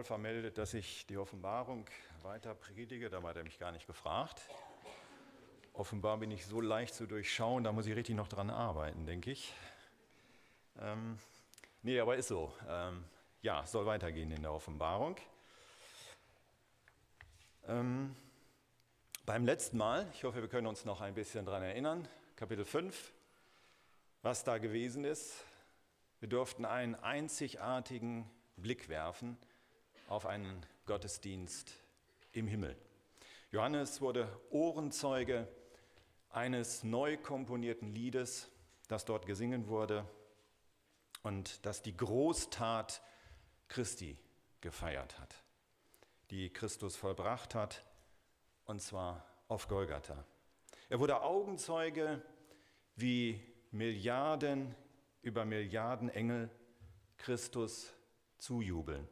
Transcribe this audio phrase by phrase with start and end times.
[0.00, 1.84] Paul vermeldet, dass ich die Offenbarung
[2.22, 3.10] weiter predige.
[3.10, 4.40] Da hat er mich gar nicht gefragt.
[5.74, 9.30] Offenbar bin ich so leicht zu durchschauen, da muss ich richtig noch dran arbeiten, denke
[9.30, 9.52] ich.
[10.80, 11.18] Ähm,
[11.82, 12.50] nee, aber ist so.
[12.66, 13.04] Ähm,
[13.42, 15.16] ja, soll weitergehen in der Offenbarung.
[17.68, 18.16] Ähm,
[19.26, 23.12] beim letzten Mal, ich hoffe, wir können uns noch ein bisschen daran erinnern, Kapitel 5,
[24.22, 25.44] was da gewesen ist.
[26.20, 29.36] Wir durften einen einzigartigen Blick werfen
[30.10, 31.72] auf einen Gottesdienst
[32.32, 32.76] im Himmel.
[33.52, 35.46] Johannes wurde Ohrenzeuge
[36.30, 38.50] eines neu komponierten Liedes,
[38.88, 40.04] das dort gesungen wurde
[41.22, 43.00] und das die Großtat
[43.68, 44.18] Christi
[44.60, 45.34] gefeiert hat,
[46.30, 47.84] die Christus vollbracht hat,
[48.64, 50.24] und zwar auf Golgatha.
[50.88, 52.20] Er wurde Augenzeuge,
[52.96, 54.74] wie Milliarden
[55.22, 56.50] über Milliarden Engel
[57.16, 57.92] Christus
[58.38, 59.06] zujubeln.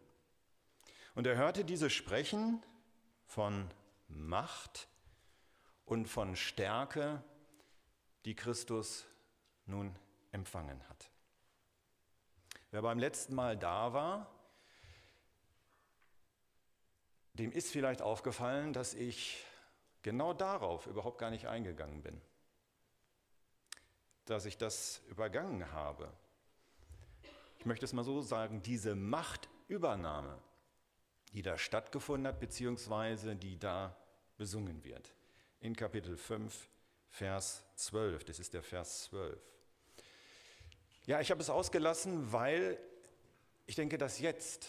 [1.19, 2.65] Und er hörte diese sprechen
[3.27, 3.69] von
[4.07, 4.87] Macht
[5.85, 7.25] und von Stärke,
[8.25, 9.05] die Christus
[9.67, 9.97] nun
[10.31, 11.11] empfangen hat.
[12.71, 14.31] Wer beim letzten Mal da war,
[17.33, 19.45] dem ist vielleicht aufgefallen, dass ich
[20.03, 22.21] genau darauf überhaupt gar nicht eingegangen bin.
[24.25, 26.13] Dass ich das übergangen habe.
[27.59, 30.41] Ich möchte es mal so sagen, diese Machtübernahme,
[31.33, 33.97] die da stattgefunden hat, beziehungsweise die da
[34.37, 35.15] besungen wird.
[35.61, 36.69] In Kapitel 5,
[37.09, 38.25] Vers 12.
[38.25, 39.39] Das ist der Vers 12.
[41.07, 42.79] Ja, ich habe es ausgelassen, weil
[43.67, 44.69] ich denke, dass jetzt,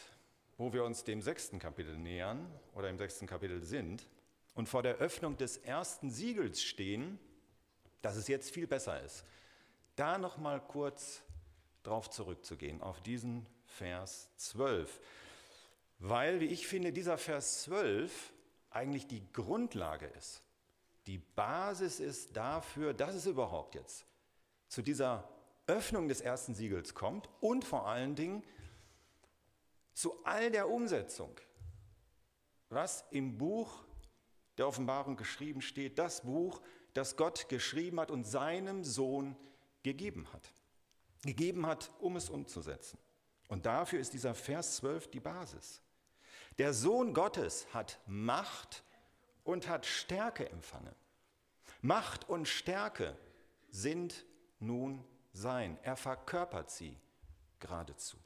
[0.57, 4.07] wo wir uns dem sechsten Kapitel nähern oder im sechsten Kapitel sind
[4.55, 7.19] und vor der Öffnung des ersten Siegels stehen,
[8.02, 9.25] dass es jetzt viel besser ist,
[9.95, 11.21] da noch mal kurz
[11.83, 14.99] drauf zurückzugehen, auf diesen Vers 12.
[16.00, 18.33] Weil, wie ich finde, dieser Vers 12
[18.70, 20.42] eigentlich die Grundlage ist,
[21.08, 24.05] die Basis ist dafür, dass es überhaupt jetzt
[24.67, 25.27] zu dieser
[25.67, 28.43] Öffnung des ersten Siegels kommt und vor allen Dingen
[29.93, 31.36] zu all der Umsetzung,
[32.70, 33.83] was im Buch
[34.58, 36.61] der Offenbarung geschrieben steht, das Buch,
[36.93, 39.36] das Gott geschrieben hat und seinem Sohn
[39.83, 40.54] gegeben hat.
[41.23, 42.98] Gegeben hat, um es umzusetzen.
[43.48, 45.81] Und dafür ist dieser Vers 12 die Basis.
[46.59, 48.83] Der Sohn Gottes hat Macht
[49.45, 50.93] und hat Stärke empfangen.
[51.81, 53.17] Macht und Stärke
[53.70, 54.25] sind
[54.59, 55.80] nun sein.
[55.83, 56.99] Er verkörpert sie
[57.61, 58.17] geradezu.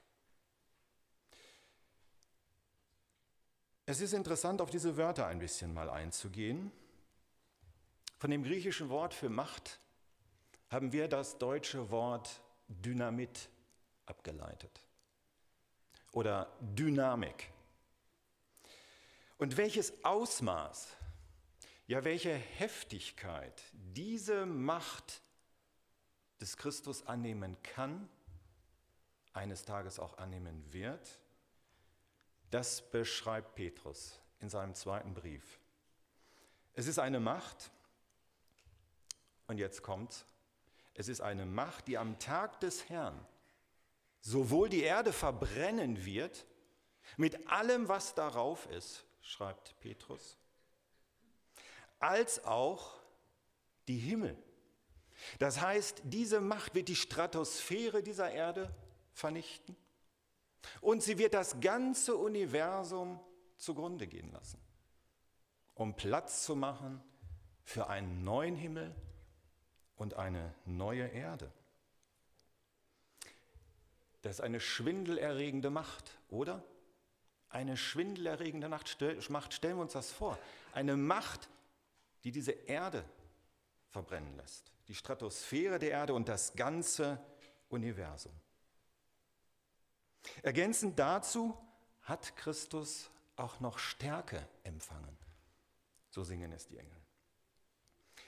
[3.85, 6.71] Es ist interessant, auf diese Wörter ein bisschen mal einzugehen.
[8.17, 9.79] Von dem griechischen Wort für Macht
[10.71, 13.49] haben wir das deutsche Wort Dynamit
[14.07, 14.87] abgeleitet
[16.13, 17.52] oder Dynamik.
[19.37, 20.95] Und welches Ausmaß,
[21.87, 25.21] ja welche Heftigkeit diese Macht
[26.39, 28.09] des Christus annehmen kann,
[29.33, 31.19] eines Tages auch annehmen wird,
[32.51, 35.59] das beschreibt Petrus in seinem zweiten Brief.
[36.73, 37.71] Es ist eine Macht,
[39.47, 40.25] und jetzt kommt,
[40.93, 43.25] es ist eine Macht, die am Tag des Herrn
[44.21, 46.45] sowohl die Erde verbrennen wird,
[47.17, 50.37] mit allem, was darauf ist, schreibt Petrus,
[51.99, 52.93] als auch
[53.87, 54.37] die Himmel.
[55.39, 58.73] Das heißt, diese Macht wird die Stratosphäre dieser Erde
[59.13, 59.75] vernichten
[60.81, 63.19] und sie wird das ganze Universum
[63.57, 64.59] zugrunde gehen lassen,
[65.73, 67.01] um Platz zu machen
[67.63, 68.93] für einen neuen Himmel
[69.95, 71.51] und eine neue Erde.
[74.21, 76.63] Das ist eine schwindelerregende Macht, oder?
[77.53, 78.89] Eine schwindelerregende Macht.
[78.89, 80.39] Stellen wir uns das vor.
[80.73, 81.49] Eine Macht,
[82.23, 83.05] die diese Erde
[83.91, 84.71] verbrennen lässt.
[84.87, 87.23] Die Stratosphäre der Erde und das ganze
[87.69, 88.33] Universum.
[90.41, 91.55] Ergänzend dazu
[92.01, 95.15] hat Christus auch noch Stärke empfangen.
[96.09, 96.97] So singen es die Engel.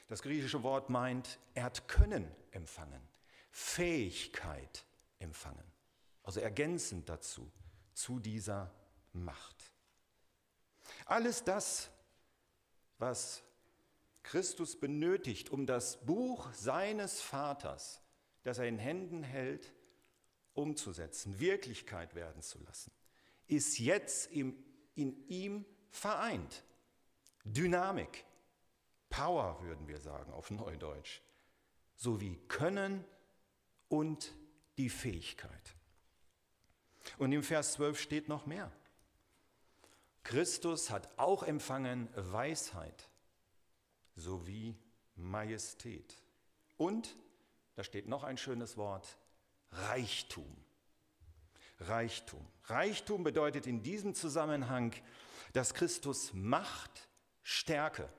[0.08, 3.02] Das griechische Wort meint, er hat Können empfangen,
[3.50, 4.86] Fähigkeit
[5.18, 5.66] empfangen.
[6.22, 7.52] Also ergänzend dazu,
[7.94, 8.72] zu dieser
[9.16, 9.72] Macht.
[11.06, 11.90] Alles das,
[12.98, 13.44] was
[14.24, 18.02] Christus benötigt, um das Buch seines Vaters,
[18.44, 19.74] das er in Händen hält,
[20.54, 22.92] umzusetzen, Wirklichkeit werden zu lassen,
[23.48, 24.56] ist jetzt in
[24.96, 26.64] ihm vereint.
[27.44, 28.26] Dynamik,
[29.10, 31.22] Power würden wir sagen auf Neudeutsch,
[31.96, 33.06] sowie Können
[33.88, 34.34] und
[34.78, 35.76] die Fähigkeit.
[37.18, 38.72] Und im Vers 12 steht noch mehr.
[40.26, 43.10] Christus hat auch empfangen Weisheit
[44.16, 44.76] sowie
[45.16, 46.16] Majestät.
[46.78, 47.16] Und,
[47.76, 49.18] da steht noch ein schönes Wort,
[49.72, 50.58] Reichtum.
[51.80, 52.44] Reichtum.
[52.64, 54.94] Reichtum bedeutet in diesem Zusammenhang,
[55.54, 57.08] dass Christus Macht,
[57.44, 58.10] Stärke,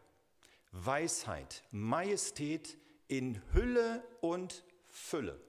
[0.70, 2.78] Weisheit, Majestät
[3.08, 5.40] in Hülle und Fülle,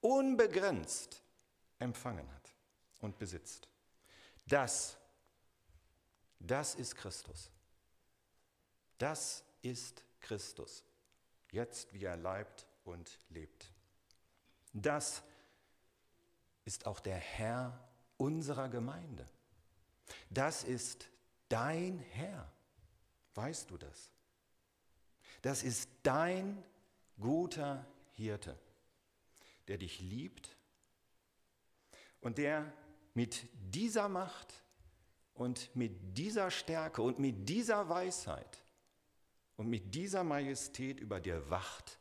[0.00, 1.22] unbegrenzt
[1.78, 2.54] empfangen hat
[3.00, 3.68] und besitzt.
[4.46, 4.99] Das,
[6.40, 7.50] das ist Christus.
[8.98, 10.82] Das ist Christus,
[11.52, 13.72] jetzt wie er leibt und lebt.
[14.72, 15.22] Das
[16.64, 19.26] ist auch der Herr unserer Gemeinde.
[20.28, 21.08] Das ist
[21.48, 22.50] dein Herr.
[23.34, 24.10] Weißt du das?
[25.42, 26.62] Das ist dein
[27.18, 28.58] guter Hirte,
[29.68, 30.56] der dich liebt
[32.20, 32.72] und der
[33.14, 34.62] mit dieser Macht
[35.40, 38.62] und mit dieser Stärke und mit dieser Weisheit
[39.56, 41.98] und mit dieser Majestät über dir wacht,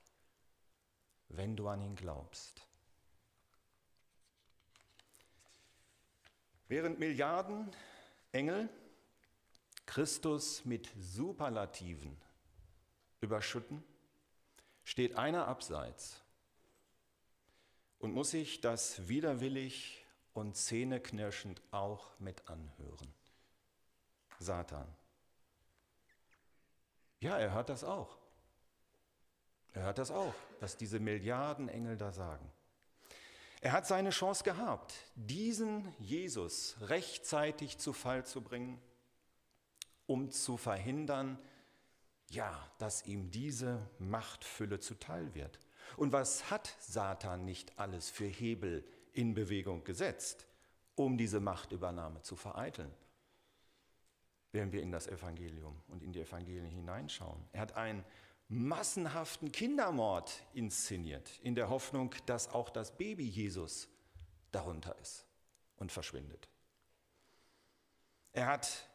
[1.29, 2.67] wenn du an ihn glaubst.
[6.67, 7.73] Während Milliarden
[8.33, 8.67] Engel
[9.85, 12.17] Christus mit Superlativen
[13.21, 13.81] überschütten,
[14.83, 16.21] steht einer abseits
[17.99, 23.18] und muss sich das widerwillig und zähneknirschend auch mit anhören.
[24.39, 24.87] Satan.
[27.19, 28.17] Ja, er hört das auch.
[29.73, 32.51] Er hört das auch, was diese Milliarden Engel da sagen.
[33.61, 38.81] Er hat seine Chance gehabt, diesen Jesus rechtzeitig zu Fall zu bringen,
[40.07, 41.37] um zu verhindern,
[42.31, 45.59] ja, dass ihm diese Machtfülle zuteil wird.
[45.97, 50.47] Und was hat Satan nicht alles für Hebel in Bewegung gesetzt,
[50.95, 52.93] um diese Machtübernahme zu vereiteln?
[54.51, 57.43] Wenn wir in das Evangelium und in die Evangelien hineinschauen.
[57.51, 58.03] Er hat einen
[58.47, 63.87] massenhaften Kindermord inszeniert, in der Hoffnung, dass auch das Baby Jesus
[64.51, 65.25] darunter ist
[65.77, 66.49] und verschwindet.
[68.33, 68.89] Er hat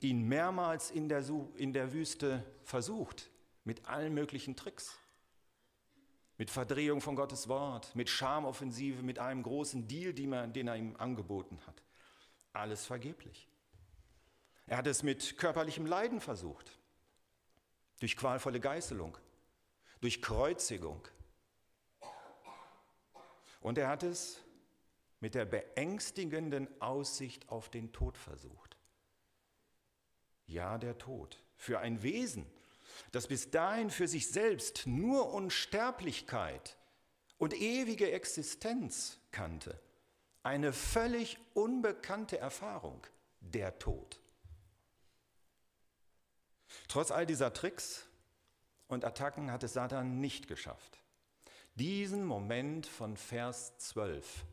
[0.00, 1.24] ihn mehrmals in der,
[1.56, 3.30] in der Wüste versucht,
[3.64, 4.96] mit allen möglichen Tricks.
[6.36, 11.58] Mit Verdrehung von Gottes Wort, mit Schamoffensive, mit einem großen Deal, den er ihm angeboten
[11.66, 11.82] hat.
[12.52, 13.48] Alles vergeblich.
[14.66, 16.78] Er hat es mit körperlichem Leiden versucht,
[18.00, 19.16] durch qualvolle Geißelung,
[20.00, 21.06] durch Kreuzigung.
[23.60, 24.40] Und er hat es
[25.20, 28.76] mit der beängstigenden Aussicht auf den Tod versucht.
[30.46, 31.40] Ja, der Tod.
[31.56, 32.46] Für ein Wesen,
[33.12, 36.76] das bis dahin für sich selbst nur Unsterblichkeit
[37.38, 39.80] und ewige Existenz kannte.
[40.42, 43.06] Eine völlig unbekannte Erfahrung,
[43.40, 44.20] der Tod.
[46.88, 48.06] Trotz all dieser Tricks
[48.88, 50.98] und Attacken hat es Satan nicht geschafft,
[51.74, 54.44] diesen Moment von Vers 12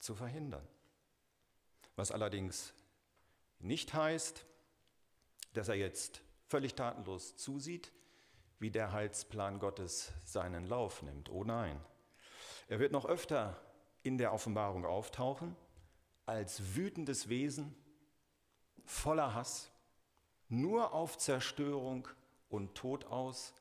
[0.00, 0.66] zu verhindern.
[1.96, 2.74] Was allerdings
[3.60, 4.44] nicht heißt,
[5.52, 7.92] dass er jetzt völlig tatenlos zusieht,
[8.58, 11.30] wie der Heilsplan Gottes seinen Lauf nimmt.
[11.30, 11.80] Oh nein.
[12.68, 13.60] Er wird noch öfter
[14.02, 15.56] in der Offenbarung auftauchen
[16.26, 17.74] als wütendes Wesen,
[18.84, 19.70] voller Hass,
[20.60, 22.08] nur auf Zerstörung
[22.48, 23.54] und Tod aus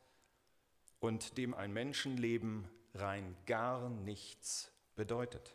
[1.00, 5.53] und dem ein Menschenleben rein gar nichts bedeutet.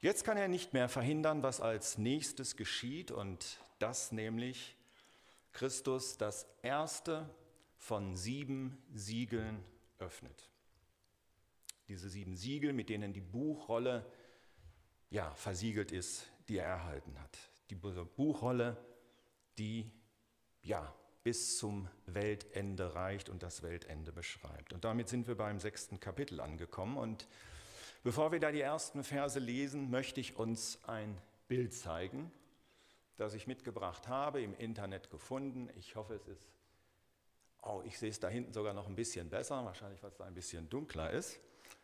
[0.00, 4.76] Jetzt kann er nicht mehr verhindern, was als nächstes geschieht und das nämlich
[5.52, 7.28] Christus das erste
[7.76, 9.62] von sieben Siegeln
[9.98, 10.48] öffnet.
[11.88, 14.06] Diese sieben Siegel, mit denen die Buchrolle
[15.10, 17.36] ja, versiegelt ist, die er erhalten hat.
[17.68, 18.76] Die Buchrolle,
[19.60, 19.90] die
[20.62, 24.72] ja, bis zum Weltende reicht und das Weltende beschreibt.
[24.72, 26.96] Und damit sind wir beim sechsten Kapitel angekommen.
[26.96, 27.28] Und
[28.02, 32.32] bevor wir da die ersten Verse lesen, möchte ich uns ein Bild zeigen,
[33.16, 35.68] das ich mitgebracht habe, im Internet gefunden.
[35.76, 36.48] Ich hoffe, es ist,
[37.62, 40.24] oh, ich sehe es da hinten sogar noch ein bisschen besser, wahrscheinlich, weil es da
[40.24, 41.38] ein bisschen dunkler ist.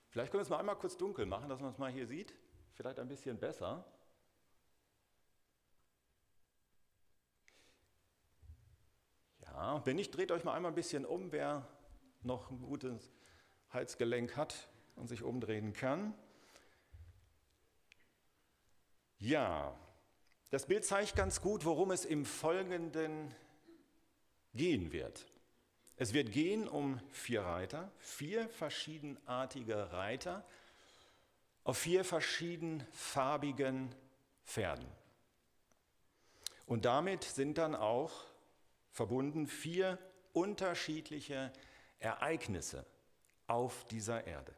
[0.08, 2.32] Vielleicht können wir es mal einmal kurz dunkel machen, dass man es mal hier sieht.
[2.72, 3.84] Vielleicht ein bisschen besser.
[9.84, 11.66] Wenn nicht, dreht euch mal einmal ein bisschen um, wer
[12.22, 13.10] noch ein gutes
[13.70, 16.12] Halsgelenk hat und sich umdrehen kann.
[19.18, 19.74] Ja,
[20.50, 23.34] das Bild zeigt ganz gut, worum es im Folgenden
[24.52, 25.26] gehen wird.
[25.96, 30.44] Es wird gehen um vier Reiter, vier verschiedenartige Reiter
[31.64, 33.94] auf vier verschiedenfarbigen
[34.44, 34.86] Pferden.
[36.66, 38.12] Und damit sind dann auch
[38.96, 39.98] verbunden vier
[40.32, 41.52] unterschiedliche
[41.98, 42.86] Ereignisse
[43.46, 44.54] auf dieser Erde.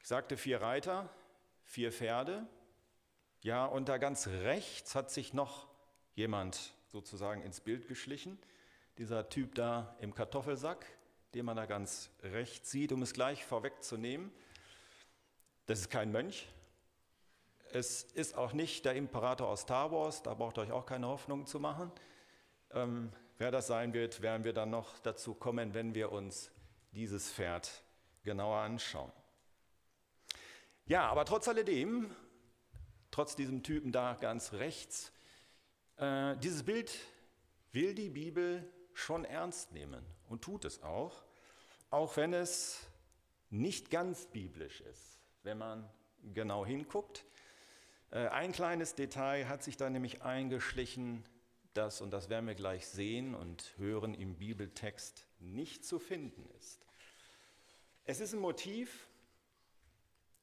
[0.00, 1.10] Ich sagte vier Reiter,
[1.64, 2.46] vier Pferde.
[3.42, 5.66] Ja, und da ganz rechts hat sich noch
[6.14, 8.38] jemand sozusagen ins Bild geschlichen.
[8.98, 10.86] Dieser Typ da im Kartoffelsack,
[11.34, 14.30] den man da ganz rechts sieht, um es gleich vorwegzunehmen.
[15.66, 16.46] Das ist kein Mönch.
[17.72, 21.08] Es ist auch nicht der Imperator aus Star Wars, da braucht ihr euch auch keine
[21.08, 21.90] Hoffnung zu machen.
[22.72, 26.50] Ähm, wer das sein wird, werden wir dann noch dazu kommen, wenn wir uns
[26.92, 27.82] dieses Pferd
[28.22, 29.12] genauer anschauen.
[30.86, 32.14] Ja, aber trotz alledem,
[33.10, 35.12] trotz diesem Typen da ganz rechts,
[35.96, 36.96] äh, dieses Bild
[37.72, 41.24] will die Bibel schon ernst nehmen und tut es auch,
[41.90, 42.86] auch wenn es
[43.50, 45.88] nicht ganz biblisch ist, wenn man
[46.34, 47.24] genau hinguckt.
[48.10, 51.24] Äh, ein kleines Detail hat sich da nämlich eingeschlichen,
[51.74, 56.80] das, und das werden wir gleich sehen und hören, im Bibeltext nicht zu finden ist.
[58.04, 59.08] Es ist ein Motiv,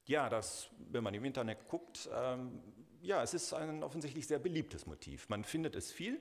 [0.06, 2.62] ja, das, wenn man im Internet guckt, ähm,
[3.02, 5.30] ja, es ist ein offensichtlich sehr beliebtes Motiv.
[5.30, 6.20] Man findet es viel,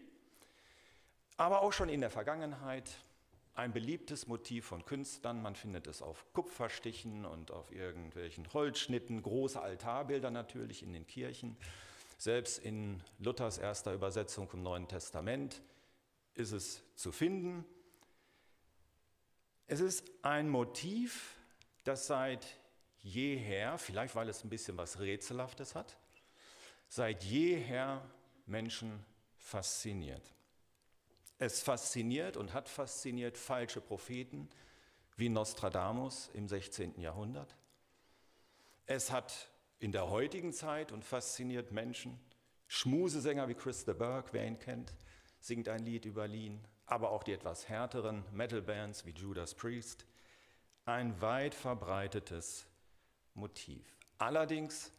[1.36, 2.90] aber auch schon in der Vergangenheit
[3.54, 5.42] ein beliebtes Motiv von Künstlern.
[5.42, 11.56] Man findet es auf Kupferstichen und auf irgendwelchen Holzschnitten, große Altarbilder natürlich in den Kirchen.
[12.16, 15.60] Selbst in Luthers erster Übersetzung vom Neuen Testament
[16.34, 17.64] ist es zu finden.
[19.66, 21.36] Es ist ein Motiv,
[21.84, 22.46] das seit
[23.00, 25.96] jeher, vielleicht weil es ein bisschen was Rätselhaftes hat,
[26.88, 28.02] seit jeher
[28.46, 29.04] Menschen
[29.36, 30.22] fasziniert.
[31.44, 34.48] Es fasziniert und hat fasziniert falsche Propheten
[35.16, 37.00] wie Nostradamus im 16.
[37.00, 37.56] Jahrhundert.
[38.86, 39.48] Es hat
[39.80, 42.16] in der heutigen Zeit und fasziniert Menschen.
[42.68, 44.94] Schmusesänger wie Chris de Burgh, wer ihn kennt,
[45.40, 50.06] singt ein Lied über Lean, aber auch die etwas härteren Metal-Bands wie Judas Priest.
[50.84, 52.66] Ein weit verbreitetes
[53.34, 53.84] Motiv.
[54.16, 54.92] Allerdings,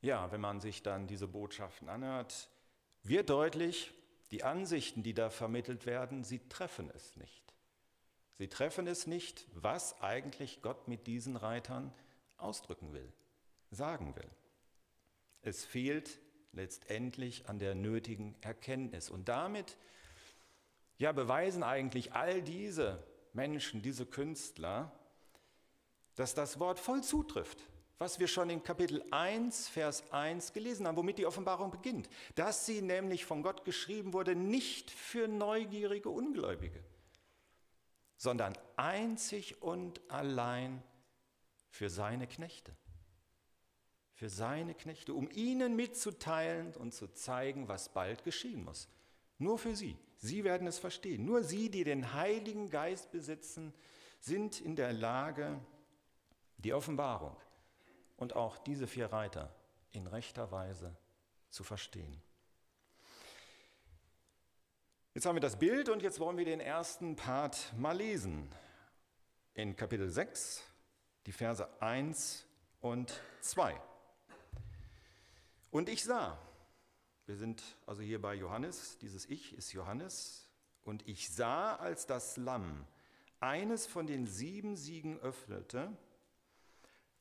[0.00, 2.48] ja, wenn man sich dann diese Botschaften anhört,
[3.02, 3.92] wird deutlich,
[4.30, 7.54] die Ansichten, die da vermittelt werden, sie treffen es nicht.
[8.38, 11.92] Sie treffen es nicht, was eigentlich Gott mit diesen Reitern
[12.38, 13.12] ausdrücken will,
[13.70, 14.30] sagen will.
[15.42, 16.18] Es fehlt
[16.52, 19.10] letztendlich an der nötigen Erkenntnis.
[19.10, 19.76] Und damit
[20.98, 24.92] ja, beweisen eigentlich all diese Menschen, diese Künstler,
[26.14, 27.58] dass das Wort voll zutrifft,
[28.00, 32.64] was wir schon in Kapitel 1, Vers 1 gelesen haben, womit die Offenbarung beginnt, dass
[32.64, 36.82] sie nämlich von Gott geschrieben wurde, nicht für neugierige Ungläubige,
[38.16, 40.82] sondern einzig und allein
[41.68, 42.74] für seine Knechte.
[44.14, 48.88] Für seine Knechte, um ihnen mitzuteilen und zu zeigen, was bald geschehen muss.
[49.36, 49.98] Nur für sie.
[50.16, 51.26] Sie werden es verstehen.
[51.26, 53.74] Nur sie, die den Heiligen Geist besitzen,
[54.20, 55.60] sind in der Lage,
[56.56, 57.36] die Offenbarung
[58.20, 59.52] und auch diese vier Reiter
[59.90, 60.94] in rechter Weise
[61.48, 62.22] zu verstehen.
[65.14, 68.54] Jetzt haben wir das Bild und jetzt wollen wir den ersten Part mal lesen.
[69.54, 70.62] In Kapitel 6,
[71.26, 72.46] die Verse 1
[72.80, 73.80] und 2.
[75.70, 76.38] Und ich sah,
[77.26, 80.46] wir sind also hier bei Johannes, dieses Ich ist Johannes,
[80.82, 82.86] und ich sah, als das Lamm
[83.40, 85.96] eines von den sieben Siegen öffnete,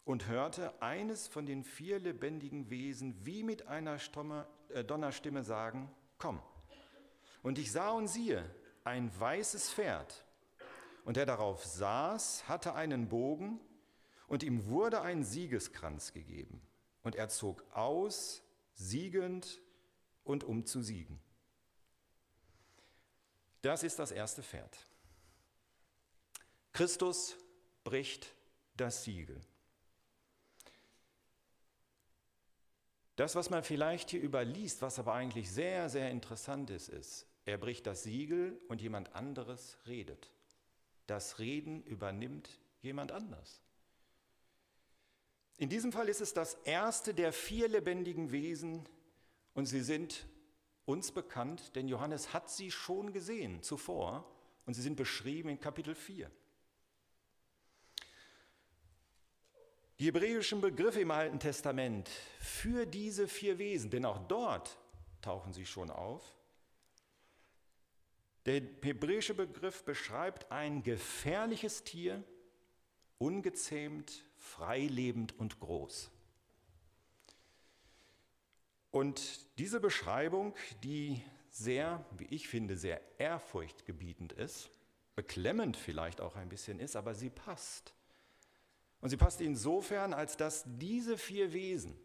[0.06, 5.92] und hörte eines von den vier lebendigen Wesen wie mit einer Stomme, äh, Donnerstimme sagen,
[6.18, 6.42] komm.
[7.42, 8.44] Und ich sah und siehe
[8.84, 10.26] ein weißes Pferd,
[11.06, 13.60] und der darauf saß, hatte einen Bogen,
[14.28, 16.62] und ihm wurde ein Siegeskranz gegeben.
[17.02, 18.44] Und er zog aus,
[18.76, 19.62] siegend
[20.24, 21.20] und um zu siegen.
[23.62, 24.78] Das ist das erste Pferd.
[26.72, 27.36] Christus
[27.84, 28.34] bricht
[28.78, 29.42] das Siegel.
[33.20, 37.58] Das, was man vielleicht hier überliest, was aber eigentlich sehr, sehr interessant ist, ist, er
[37.58, 40.32] bricht das Siegel und jemand anderes redet.
[41.06, 43.62] Das Reden übernimmt jemand anders.
[45.58, 48.88] In diesem Fall ist es das erste der vier lebendigen Wesen
[49.54, 50.26] und sie sind
[50.86, 54.34] uns bekannt, denn Johannes hat sie schon gesehen zuvor
[54.66, 56.32] und sie sind beschrieben in Kapitel 4.
[60.00, 64.78] Die hebräischen Begriffe im Alten Testament für diese vier Wesen, denn auch dort
[65.22, 66.24] tauchen sie schon auf.
[68.46, 72.24] Der hebräische Begriff beschreibt ein gefährliches Tier,
[73.18, 76.10] ungezähmt, freilebend und groß.
[78.92, 84.70] Und diese Beschreibung, die sehr, wie ich finde, sehr ehrfurchtgebietend ist,
[85.16, 87.94] beklemmend vielleicht auch ein bisschen ist, aber sie passt.
[89.02, 91.98] Und sie passt insofern, als dass diese vier Wesen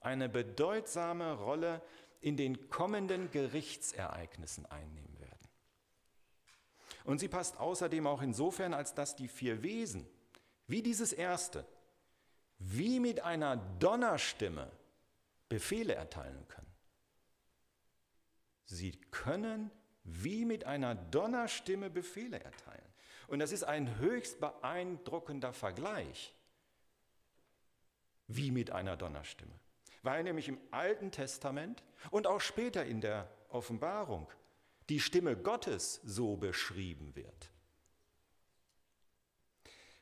[0.00, 1.82] eine bedeutsame Rolle
[2.20, 5.48] in den kommenden Gerichtsereignissen einnehmen werden.
[7.04, 10.06] Und sie passt außerdem auch insofern, als dass die vier Wesen,
[10.66, 11.66] wie dieses erste,
[12.58, 14.70] wie mit einer Donnerstimme
[15.48, 16.70] Befehle erteilen können.
[18.66, 19.70] Sie können
[20.04, 22.89] wie mit einer Donnerstimme Befehle erteilen.
[23.30, 26.34] Und das ist ein höchst beeindruckender Vergleich,
[28.26, 29.54] wie mit einer Donnerstimme.
[30.02, 34.26] Weil nämlich im Alten Testament und auch später in der Offenbarung
[34.88, 37.52] die Stimme Gottes so beschrieben wird.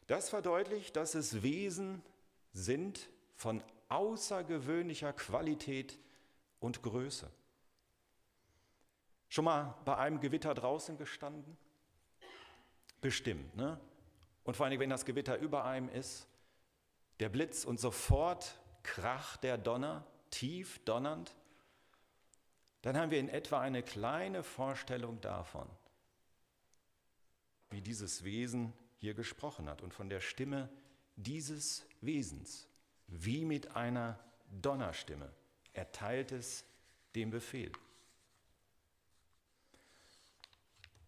[0.07, 2.03] Das verdeutlicht, dass es Wesen
[2.55, 5.99] sind von außergewöhnlicher Qualität
[6.61, 7.31] und Größe.
[9.29, 11.59] Schon mal bei einem Gewitter draußen gestanden?
[13.01, 13.79] Bestimmt, ne?
[14.45, 16.27] Und vor allem, wenn das Gewitter über einem ist,
[17.21, 21.35] der Blitz und sofort kracht der Donner, tief donnernd,
[22.83, 25.69] dann haben wir in etwa eine kleine Vorstellung davon,
[27.71, 30.69] wie dieses Wesen hier gesprochen hat und von der Stimme
[31.17, 32.69] dieses Wesens,
[33.07, 34.19] wie mit einer
[34.51, 35.31] Donnerstimme,
[35.73, 36.65] erteilt es
[37.15, 37.73] den Befehl.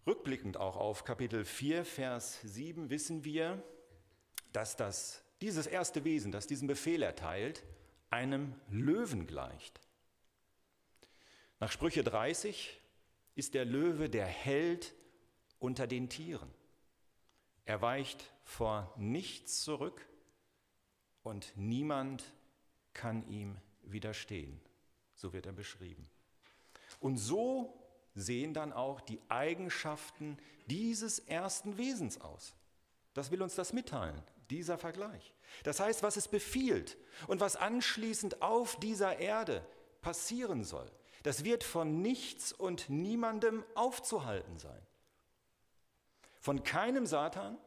[0.07, 3.63] Rückblickend auch auf Kapitel 4, Vers 7 wissen wir,
[4.53, 7.63] dass das, dieses erste Wesen, das diesen Befehl erteilt,
[8.09, 9.81] einem Löwen gleicht.
[11.61, 12.81] Nach Sprüche 30
[13.35, 14.95] ist der Löwe der Held
[15.59, 16.51] unter den Tieren.
[17.67, 20.09] Er weicht vor nichts zurück
[21.23, 22.25] und niemand
[22.95, 24.61] kann ihm widerstehen.
[25.15, 26.09] So wird er beschrieben.
[26.99, 27.80] Und so
[28.15, 32.55] sehen dann auch die Eigenschaften dieses ersten Wesens aus.
[33.15, 35.35] Das will uns das mitteilen, dieser Vergleich.
[35.65, 36.97] Das heißt, was es befiehlt
[37.27, 39.67] und was anschließend auf dieser Erde
[40.01, 40.91] passieren soll,
[41.23, 44.87] das wird von nichts und niemandem aufzuhalten sein.
[46.39, 47.59] Von keinem Satan,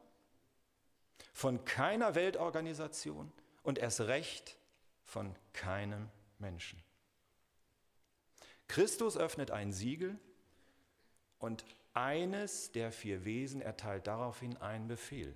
[1.34, 4.58] von keiner Weltorganisation und erst recht
[5.04, 6.82] von keinem Menschen.
[8.68, 10.20] Christus öffnet ein Siegel
[11.44, 15.36] und eines der vier Wesen erteilt daraufhin einen Befehl.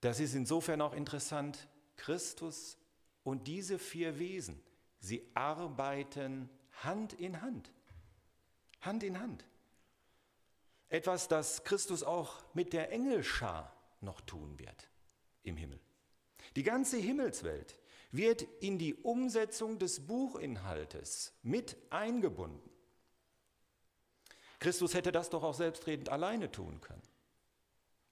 [0.00, 1.68] Das ist insofern auch interessant.
[1.94, 2.76] Christus
[3.22, 4.60] und diese vier Wesen,
[4.98, 6.50] sie arbeiten
[6.82, 7.70] Hand in Hand.
[8.80, 9.44] Hand in Hand.
[10.88, 14.88] Etwas, das Christus auch mit der Engelschar noch tun wird
[15.44, 15.78] im Himmel.
[16.56, 17.78] Die ganze Himmelswelt
[18.10, 22.71] wird in die Umsetzung des Buchinhaltes mit eingebunden.
[24.62, 27.02] Christus hätte das doch auch selbstredend alleine tun können.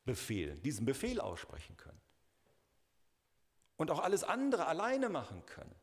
[0.05, 2.01] Befehlen, diesen Befehl aussprechen können.
[3.77, 5.75] Und auch alles andere alleine machen können.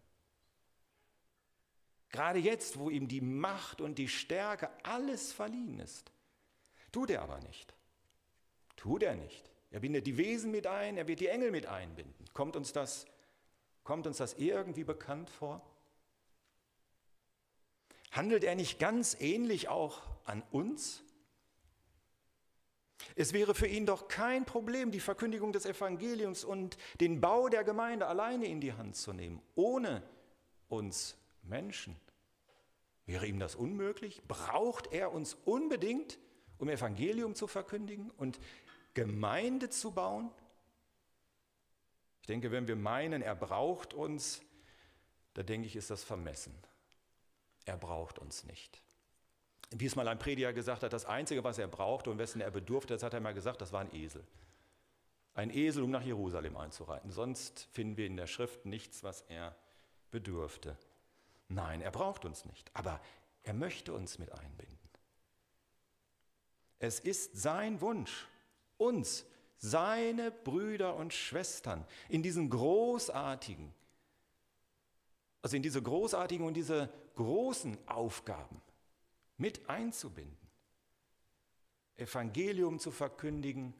[2.09, 6.11] Gerade jetzt, wo ihm die Macht und die Stärke alles verliehen ist.
[6.91, 7.73] Tut er aber nicht.
[8.75, 9.49] Tut er nicht.
[9.71, 12.25] Er bindet die Wesen mit ein, er wird die Engel mit einbinden.
[12.33, 13.05] Kommt uns das,
[13.85, 15.61] kommt uns das irgendwie bekannt vor?
[18.11, 21.03] Handelt er nicht ganz ähnlich auch an uns?
[23.15, 27.63] Es wäre für ihn doch kein Problem, die Verkündigung des Evangeliums und den Bau der
[27.63, 30.03] Gemeinde alleine in die Hand zu nehmen, ohne
[30.67, 31.95] uns Menschen.
[33.05, 34.21] Wäre ihm das unmöglich?
[34.27, 36.19] Braucht er uns unbedingt,
[36.57, 38.39] um Evangelium zu verkündigen und
[38.93, 40.29] Gemeinde zu bauen?
[42.21, 44.41] Ich denke, wenn wir meinen, er braucht uns,
[45.33, 46.53] da denke ich, ist das vermessen.
[47.65, 48.81] Er braucht uns nicht.
[49.71, 52.51] Wie es mal ein Prediger gesagt hat, das Einzige, was er brauchte und wessen er
[52.51, 54.25] bedurfte, das hat er mal gesagt, das war ein Esel.
[55.33, 57.11] Ein Esel, um nach Jerusalem einzureiten.
[57.11, 59.55] Sonst finden wir in der Schrift nichts, was er
[60.09, 60.77] bedurfte.
[61.49, 62.99] Nein, er braucht uns nicht, aber
[63.43, 64.77] er möchte uns mit einbinden.
[66.79, 68.27] Es ist sein Wunsch,
[68.77, 69.25] uns,
[69.57, 73.73] seine Brüder und Schwestern, in diesen großartigen,
[75.41, 78.61] also in diese großartigen und diese großen Aufgaben
[79.37, 80.37] mit einzubinden,
[81.95, 83.73] Evangelium zu verkündigen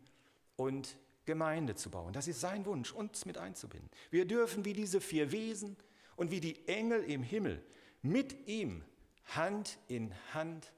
[0.56, 2.14] und Gemeinde zu bauen.
[2.14, 3.90] Das ist sein Wunsch, uns mit einzubinden.
[4.10, 5.76] Wir dürfen wie diese vier Wesen
[6.16, 7.64] und wie die Engel im Himmel
[8.02, 8.84] mit ihm
[9.26, 10.72] Hand in Hand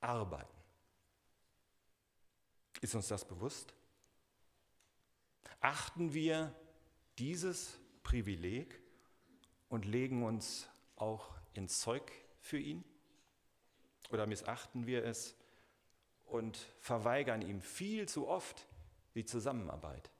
[0.00, 0.52] arbeiten.
[2.80, 3.74] Ist uns das bewusst?
[5.60, 6.54] Achten wir
[7.18, 8.80] dieses Privileg
[9.68, 12.84] und legen uns auch ins Zeug für ihn?
[14.10, 15.34] Oder missachten wir es
[16.26, 18.66] und verweigern ihm viel zu oft
[19.14, 20.10] die Zusammenarbeit?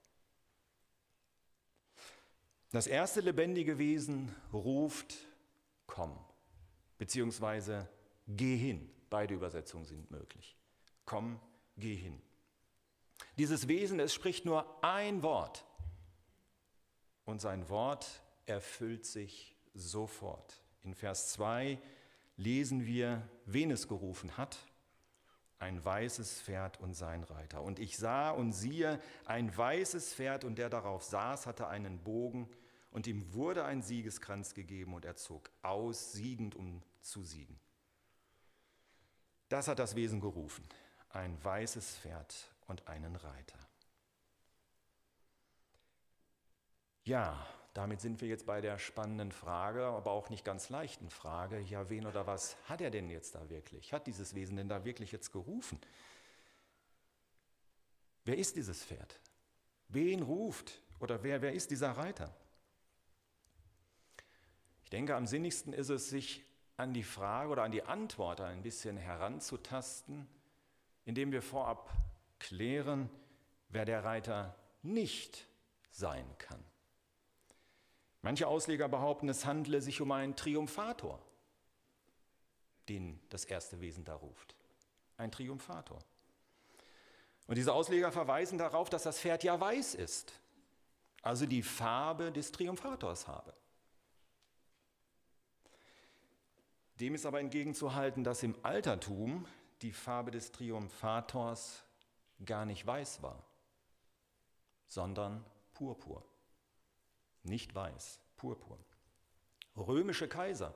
[2.72, 5.14] Das erste lebendige Wesen ruft,
[5.86, 6.18] komm,
[6.98, 7.88] beziehungsweise
[8.26, 8.90] geh hin.
[9.08, 10.56] Beide Übersetzungen sind möglich.
[11.04, 11.40] Komm,
[11.76, 12.20] geh hin.
[13.38, 15.64] Dieses Wesen, es spricht nur ein Wort
[17.24, 20.60] und sein Wort erfüllt sich sofort.
[20.82, 21.78] In Vers 2
[22.36, 24.58] lesen wir, wen es gerufen hat,
[25.58, 27.62] ein weißes Pferd und sein Reiter.
[27.62, 32.48] Und ich sah und siehe ein weißes Pferd und der darauf saß, hatte einen Bogen
[32.90, 37.58] und ihm wurde ein Siegeskranz gegeben und er zog aus, siegend, um zu siegen.
[39.48, 40.64] Das hat das Wesen gerufen,
[41.10, 42.34] ein weißes Pferd
[42.66, 43.58] und einen Reiter.
[47.04, 51.60] Ja, damit sind wir jetzt bei der spannenden Frage, aber auch nicht ganz leichten Frage,
[51.60, 53.92] ja, wen oder was hat er denn jetzt da wirklich?
[53.92, 55.78] Hat dieses Wesen denn da wirklich jetzt gerufen?
[58.24, 59.20] Wer ist dieses Pferd?
[59.88, 60.80] Wen ruft?
[61.00, 62.34] Oder wer, wer ist dieser Reiter?
[64.84, 66.44] Ich denke, am sinnigsten ist es, sich
[66.78, 70.26] an die Frage oder an die Antwort ein bisschen heranzutasten,
[71.04, 71.92] indem wir vorab
[72.38, 73.10] klären,
[73.68, 75.46] wer der Reiter nicht
[75.90, 76.64] sein kann.
[78.26, 81.22] Manche Ausleger behaupten, es handle sich um einen Triumphator,
[82.88, 84.56] den das erste Wesen da ruft.
[85.16, 86.00] Ein Triumphator.
[87.46, 90.32] Und diese Ausleger verweisen darauf, dass das Pferd ja weiß ist,
[91.22, 93.54] also die Farbe des Triumphators habe.
[96.98, 99.46] Dem ist aber entgegenzuhalten, dass im Altertum
[99.82, 101.84] die Farbe des Triumphators
[102.44, 103.40] gar nicht weiß war,
[104.88, 106.24] sondern purpur.
[107.46, 108.78] Nicht weiß, Purpur.
[109.76, 110.74] Römische Kaiser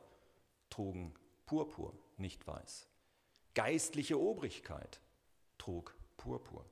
[0.68, 1.14] trugen
[1.46, 2.87] Purpur, nicht weiß.
[3.54, 5.00] Geistliche Obrigkeit
[5.59, 6.64] trug Purpur.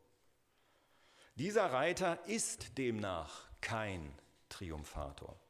[1.34, 4.12] Dieser Reiter ist demnach kein
[4.48, 5.40] Triumphator.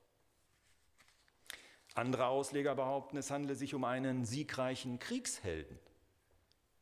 [1.94, 5.78] Andere Ausleger behaupten, es handle sich um einen siegreichen Kriegshelden,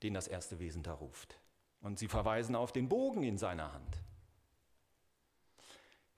[0.03, 1.41] den das erste Wesen da ruft.
[1.81, 4.03] Und sie verweisen auf den Bogen in seiner Hand.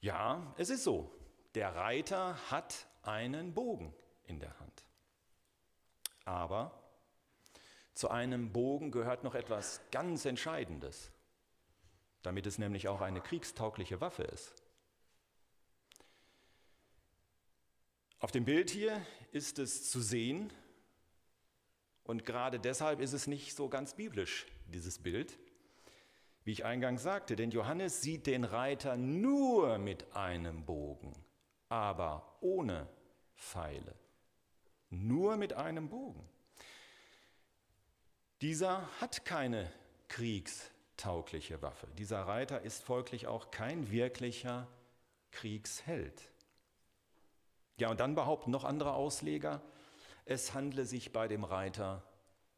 [0.01, 1.18] Ja, es ist so.
[1.59, 3.93] Der Reiter hat einen Bogen
[4.23, 4.85] in der Hand.
[6.25, 6.81] Aber
[7.95, 11.11] zu einem Bogen gehört noch etwas ganz Entscheidendes,
[12.23, 14.55] damit es nämlich auch eine kriegstaugliche Waffe ist.
[18.21, 20.53] Auf dem Bild hier ist es zu sehen
[22.05, 25.37] und gerade deshalb ist es nicht so ganz biblisch, dieses Bild.
[26.45, 31.13] Wie ich eingangs sagte, denn Johannes sieht den Reiter nur mit einem Bogen
[31.69, 32.89] aber ohne
[33.37, 33.95] Pfeile,
[34.91, 36.29] nur mit einem Bogen.
[38.41, 39.71] Dieser hat keine
[40.09, 41.89] kriegstaugliche Waffe.
[41.99, 44.69] Dieser Reiter ist folglich auch kein wirklicher
[45.33, 46.31] Kriegsheld.
[47.77, 49.63] Ja, und dann behaupten noch andere Ausleger,
[50.25, 52.03] es handle sich bei dem Reiter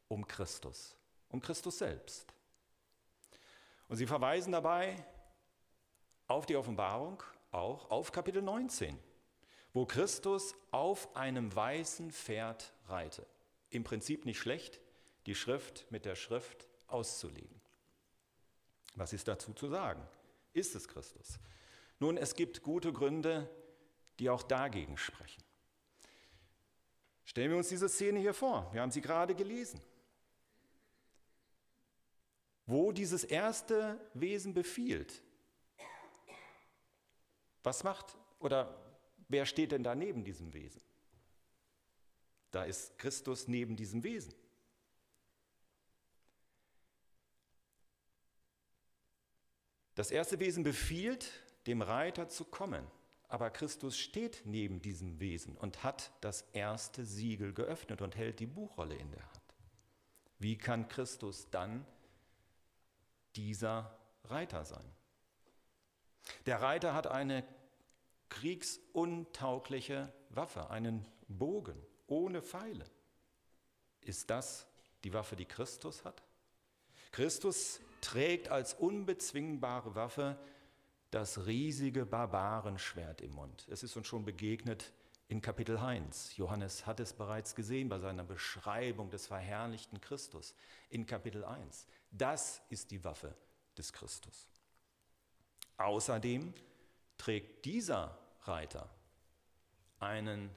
[0.09, 0.96] um Christus,
[1.29, 2.33] um Christus selbst.
[3.88, 5.05] Und sie verweisen dabei
[6.27, 8.99] auf die Offenbarung auch auf Kapitel 19,
[9.73, 13.27] wo Christus auf einem weißen Pferd reite.
[13.71, 14.81] Im Prinzip nicht schlecht,
[15.27, 17.61] die Schrift mit der Schrift auszulegen.
[18.95, 20.03] Was ist dazu zu sagen?
[20.53, 21.39] Ist es Christus?
[21.99, 23.49] Nun, es gibt gute Gründe,
[24.19, 25.43] die auch dagegen sprechen.
[27.25, 28.69] Stellen wir uns diese Szene hier vor.
[28.73, 29.81] Wir haben sie gerade gelesen.
[32.67, 35.23] Wo dieses erste Wesen befiehlt,
[37.62, 38.75] was macht oder
[39.29, 40.81] wer steht denn da neben diesem Wesen?
[42.51, 44.35] Da ist Christus neben diesem Wesen.
[49.94, 51.31] Das erste Wesen befiehlt,
[51.66, 52.87] dem Reiter zu kommen,
[53.29, 58.46] aber Christus steht neben diesem Wesen und hat das erste Siegel geöffnet und hält die
[58.46, 59.40] Buchrolle in der Hand.
[60.38, 61.87] Wie kann Christus dann
[63.37, 64.90] dieser Reiter sein?
[66.46, 67.44] Der Reiter hat eine
[68.28, 72.85] kriegsuntaugliche Waffe, einen Bogen ohne Pfeile.
[74.00, 74.66] Ist das
[75.04, 76.22] die Waffe, die Christus hat?
[77.12, 80.38] Christus trägt als unbezwingbare Waffe
[81.11, 83.66] das riesige Barbarenschwert im Mund.
[83.68, 84.92] Es ist uns schon begegnet
[85.28, 86.37] in Kapitel 1.
[86.37, 90.54] Johannes hat es bereits gesehen bei seiner Beschreibung des verherrlichten Christus
[90.88, 91.87] in Kapitel 1.
[92.11, 93.35] Das ist die Waffe
[93.76, 94.48] des Christus.
[95.81, 96.55] Außerdem
[97.19, 98.88] trägt dieser Reiter
[99.99, 100.51] einen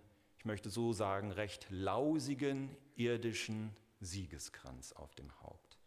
[0.44, 5.80] ich möchte so sagen, recht lausigen irdischen Siegeskranz auf dem Haupt.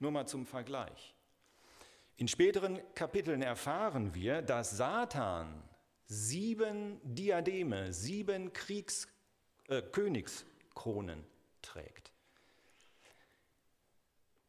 [0.00, 1.14] Nur mal zum Vergleich.
[2.18, 5.62] In späteren Kapiteln erfahren wir, dass Satan
[6.04, 9.08] sieben Diademe, sieben Kriegs,
[9.68, 11.24] äh, Königskronen
[11.62, 12.12] trägt.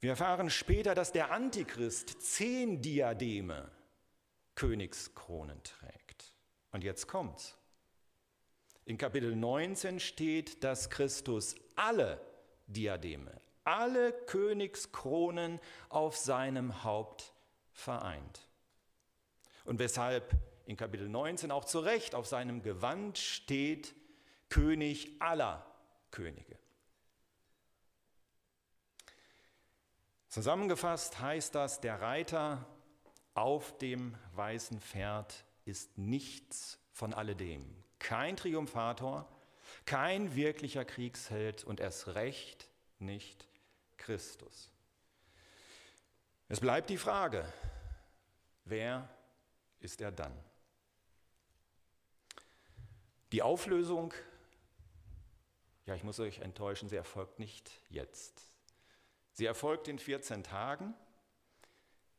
[0.01, 3.71] Wir erfahren später, dass der Antichrist zehn Diademe,
[4.55, 6.35] Königskronen trägt.
[6.71, 7.57] Und jetzt kommt's.
[8.85, 12.19] In Kapitel 19 steht, dass Christus alle
[12.67, 17.33] Diademe, alle Königskronen auf seinem Haupt
[17.71, 18.47] vereint.
[19.63, 20.35] Und weshalb
[20.65, 23.95] in Kapitel 19 auch zu Recht auf seinem Gewand steht
[24.49, 25.65] König aller
[26.11, 26.57] Könige.
[30.27, 32.65] Zusammengefasst heißt das, der Reiter
[33.33, 37.65] auf dem weißen Pferd ist nichts von alledem.
[37.99, 39.27] Kein Triumphator,
[39.85, 42.69] kein wirklicher Kriegsheld und erst recht
[42.99, 43.47] nicht
[43.97, 44.69] Christus.
[46.49, 47.51] Es bleibt die Frage,
[48.65, 49.09] wer
[49.79, 50.37] ist er dann?
[53.31, 54.13] Die Auflösung,
[55.85, 58.41] ja, ich muss euch enttäuschen, sie erfolgt nicht jetzt.
[59.31, 60.93] Sie erfolgt in 14 Tagen.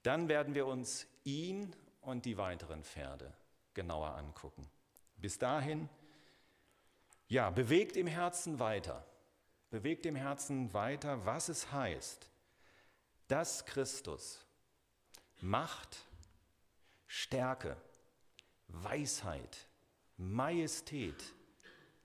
[0.04, 3.32] Dann werden wir uns ihn und die weiteren Pferde
[3.72, 4.70] genauer angucken.
[5.16, 5.88] Bis dahin,
[7.26, 9.04] ja, bewegt im Herzen weiter.
[9.70, 12.30] Bewegt im Herzen weiter, was es heißt,
[13.28, 14.44] dass Christus
[15.40, 15.96] Macht,
[17.06, 17.76] Stärke,
[18.68, 19.66] Weisheit,
[20.18, 21.34] Majestät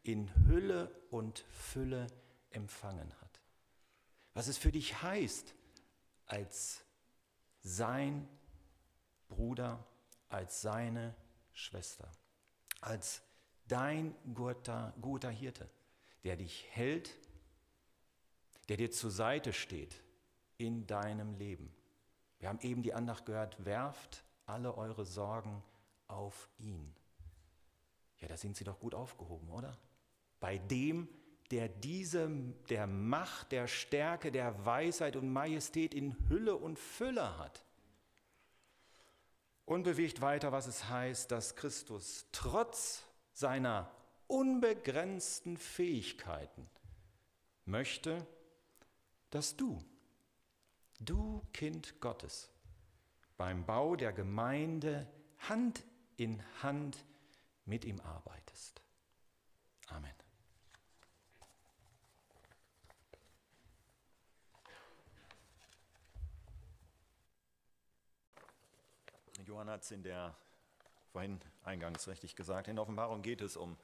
[0.03, 2.07] in Hülle und Fülle
[2.49, 3.41] empfangen hat.
[4.33, 5.53] Was es für dich heißt,
[6.25, 6.85] als
[7.61, 8.27] sein
[9.27, 9.85] Bruder,
[10.29, 11.15] als seine
[11.53, 12.11] Schwester,
[12.81, 13.21] als
[13.67, 15.69] dein guter, guter Hirte,
[16.23, 17.15] der dich hält,
[18.67, 20.01] der dir zur Seite steht
[20.57, 21.73] in deinem Leben.
[22.39, 25.63] Wir haben eben die Andacht gehört, werft alle eure Sorgen
[26.07, 26.95] auf ihn.
[28.19, 29.77] Ja, da sind sie doch gut aufgehoben, oder?
[30.39, 31.07] Bei dem,
[31.51, 32.29] der diese,
[32.69, 37.63] der Macht, der Stärke, der Weisheit und Majestät in Hülle und Fülle hat.
[39.65, 43.91] Und bewegt weiter, was es heißt, dass Christus trotz seiner
[44.27, 46.67] unbegrenzten Fähigkeiten
[47.65, 48.25] möchte,
[49.29, 49.83] dass du,
[50.99, 52.49] du Kind Gottes,
[53.37, 55.07] beim Bau der Gemeinde
[55.47, 55.83] Hand
[56.17, 57.05] in Hand
[57.65, 58.81] mit ihm arbeitest.
[59.87, 60.18] Amen.
[69.49, 70.35] Johann hat es in der
[71.11, 72.67] vorhin eingangs richtig gesagt.
[72.67, 73.77] In der Offenbarung geht es um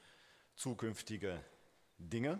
[0.56, 1.43] zukünftige
[1.97, 2.39] Dinge,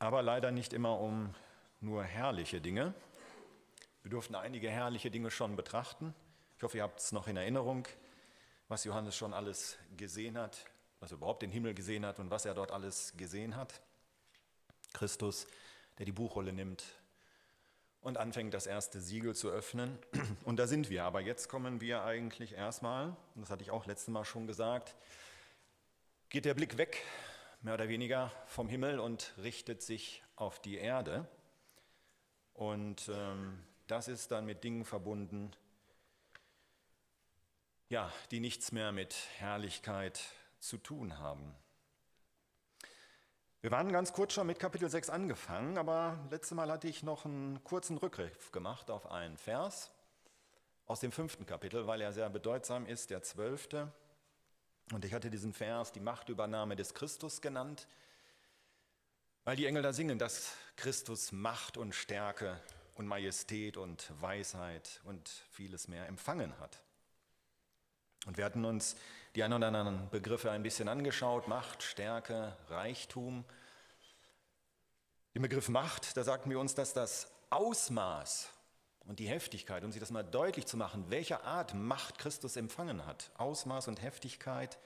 [0.00, 1.32] aber leider nicht immer um
[1.78, 2.92] nur herrliche Dinge.
[4.02, 6.12] Wir durften einige herrliche Dinge schon betrachten.
[6.56, 7.86] Ich hoffe, ihr habt es noch in Erinnerung,
[8.66, 10.64] was Johannes schon alles gesehen hat,
[10.98, 13.80] was er überhaupt den Himmel gesehen hat und was er dort alles gesehen hat.
[14.92, 15.46] Christus,
[15.98, 16.82] der die Buchrolle nimmt
[18.02, 19.98] und anfängt, das erste Siegel zu öffnen.
[20.44, 21.04] Und da sind wir.
[21.04, 24.96] Aber jetzt kommen wir eigentlich erstmal, und das hatte ich auch letztes Mal schon gesagt,
[26.28, 27.02] geht der Blick weg,
[27.62, 31.28] mehr oder weniger, vom Himmel und richtet sich auf die Erde.
[32.54, 35.52] Und ähm, das ist dann mit Dingen verbunden,
[37.88, 40.20] ja, die nichts mehr mit Herrlichkeit
[40.58, 41.54] zu tun haben.
[43.62, 47.24] Wir waren ganz kurz schon mit Kapitel 6 angefangen, aber letztes Mal hatte ich noch
[47.24, 49.92] einen kurzen Rückgriff gemacht auf einen Vers
[50.86, 53.92] aus dem fünften Kapitel, weil er sehr bedeutsam ist, der zwölfte.
[54.92, 57.86] Und ich hatte diesen Vers die Machtübernahme des Christus genannt,
[59.44, 62.60] weil die Engel da singen, dass Christus Macht und Stärke
[62.96, 66.82] und Majestät und Weisheit und vieles mehr empfangen hat.
[68.26, 68.96] Und wir hatten uns
[69.34, 73.44] die ein oder anderen Begriffe ein bisschen angeschaut, Macht, Stärke, Reichtum.
[75.32, 78.50] Im Begriff Macht, da sagten wir uns, dass das Ausmaß
[79.06, 83.06] und die Heftigkeit, um sich das mal deutlich zu machen, welche Art Macht Christus empfangen
[83.06, 84.78] hat, Ausmaß und Heftigkeit,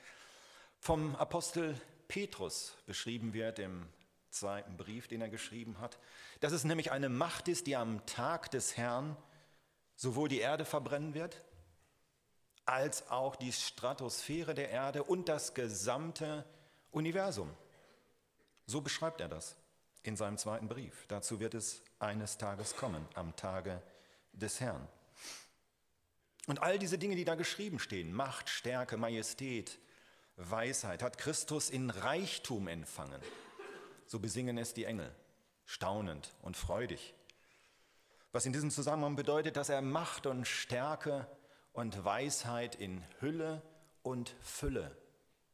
[0.78, 3.88] vom Apostel Petrus beschrieben wird im
[4.30, 5.98] zweiten Brief, den er geschrieben hat,
[6.40, 9.16] dass es nämlich eine Macht ist, die am Tag des Herrn
[9.96, 11.44] sowohl die Erde verbrennen wird,
[12.66, 16.44] als auch die Stratosphäre der Erde und das gesamte
[16.90, 17.50] Universum.
[18.66, 19.56] So beschreibt er das
[20.02, 21.06] in seinem zweiten Brief.
[21.08, 23.80] Dazu wird es eines Tages kommen, am Tage
[24.32, 24.86] des Herrn.
[26.46, 29.78] Und all diese Dinge, die da geschrieben stehen, Macht, Stärke, Majestät,
[30.36, 33.20] Weisheit, hat Christus in Reichtum empfangen.
[34.06, 35.12] So besingen es die Engel,
[35.64, 37.14] staunend und freudig.
[38.32, 41.26] Was in diesem Zusammenhang bedeutet, dass er Macht und Stärke
[41.76, 43.62] und Weisheit in Hülle
[44.02, 44.96] und Fülle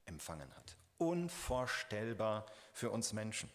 [0.05, 0.77] empfangen hat.
[0.99, 3.51] Unvorstellbar für uns Menschen.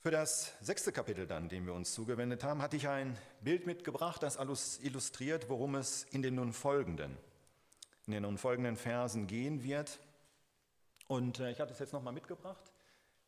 [0.00, 4.20] Für das sechste Kapitel dann, dem wir uns zugewendet haben, hatte ich ein Bild mitgebracht,
[4.20, 4.36] das
[4.82, 7.16] illustriert, worum es in den nun folgenden,
[8.08, 10.00] in den nun folgenden Versen gehen wird.
[11.06, 12.72] Und äh, ich hatte es jetzt nochmal mitgebracht.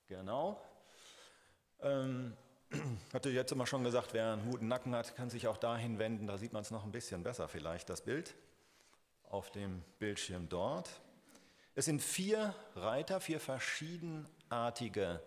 [0.09, 0.61] Genau.
[1.81, 2.37] Ähm,
[3.13, 6.27] hatte jetzt immer schon gesagt, wer einen guten Nacken hat, kann sich auch dahin wenden.
[6.27, 8.35] Da sieht man es noch ein bisschen besser vielleicht, das Bild
[9.25, 10.89] auf dem Bildschirm dort.
[11.75, 15.21] Es sind vier Reiter, vier verschiedenartige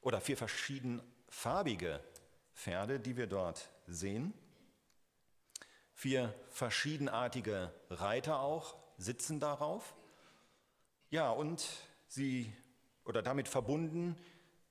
[0.00, 2.00] oder vier verschiedenfarbige
[2.54, 4.34] Pferde, die wir dort sehen.
[5.94, 9.94] Vier verschiedenartige Reiter auch sitzen darauf.
[11.08, 11.66] Ja, und
[12.06, 12.52] sie
[13.04, 14.16] oder damit verbunden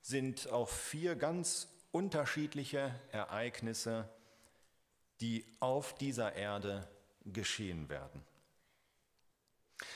[0.02, 4.06] sind auch vier ganz unterschiedliche Ereignisse,
[5.22, 6.86] die auf dieser Erde
[7.24, 8.22] geschehen werden.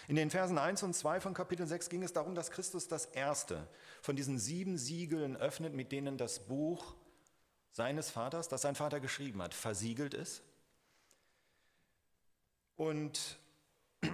[0.09, 3.05] In den Versen 1 und 2 von Kapitel 6 ging es darum, dass Christus das
[3.05, 3.69] erste
[4.01, 6.95] von diesen sieben Siegeln öffnet, mit denen das Buch
[7.73, 10.43] seines Vaters, das sein Vater geschrieben hat, versiegelt ist.
[12.77, 13.39] Und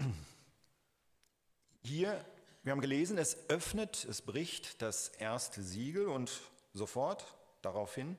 [1.85, 2.25] hier,
[2.65, 6.33] wir haben gelesen, es öffnet, es bricht das erste Siegel und
[6.75, 7.36] sofort
[7.67, 8.17] daraufhin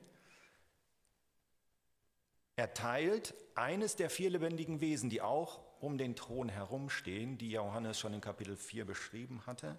[2.54, 8.12] erteilt eines der vier lebendigen Wesen, die auch um den Thron herumstehen, die Johannes schon
[8.12, 9.78] in Kapitel 4 beschrieben hatte,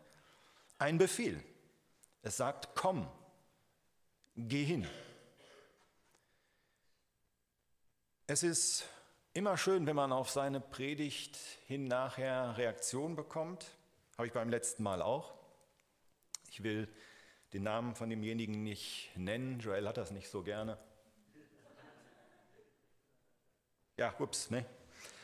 [0.78, 1.44] ein Befehl.
[2.22, 3.08] Es sagt, komm,
[4.36, 4.88] geh hin.
[8.28, 8.86] Es ist
[9.34, 13.66] immer schön, wenn man auf seine Predigt hin nachher Reaktion bekommt.
[14.18, 15.34] Habe ich beim letzten Mal auch.
[16.50, 16.88] Ich will
[17.54, 19.60] den Namen von demjenigen nicht nennen.
[19.60, 20.78] Joel hat das nicht so gerne.
[23.98, 24.66] Ja, ups, ne?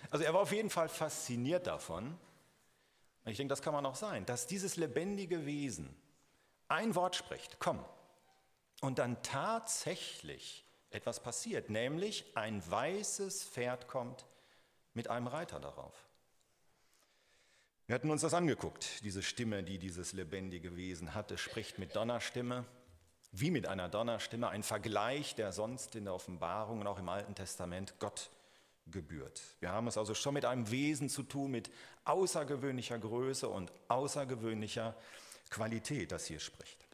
[0.10, 2.18] Also er war auf jeden Fall fasziniert davon.
[3.24, 5.96] Und ich denke, das kann man auch sein, dass dieses lebendige Wesen
[6.68, 7.84] ein Wort spricht, komm,
[8.82, 14.26] und dann tatsächlich etwas passiert, nämlich ein weißes Pferd kommt
[14.94, 16.05] mit einem Reiter darauf.
[17.88, 21.30] Wir hatten uns das angeguckt, diese Stimme, die dieses lebendige Wesen hat.
[21.30, 22.66] Es spricht mit Donnerstimme,
[23.32, 27.36] wie mit einer Donnerstimme, ein Vergleich, der sonst in der Offenbarung und auch im Alten
[27.36, 28.32] Testament Gott
[28.88, 29.40] gebührt.
[29.60, 31.70] Wir haben es also schon mit einem Wesen zu tun, mit
[32.06, 34.96] außergewöhnlicher Größe und außergewöhnlicher
[35.52, 36.88] Qualität, das hier spricht.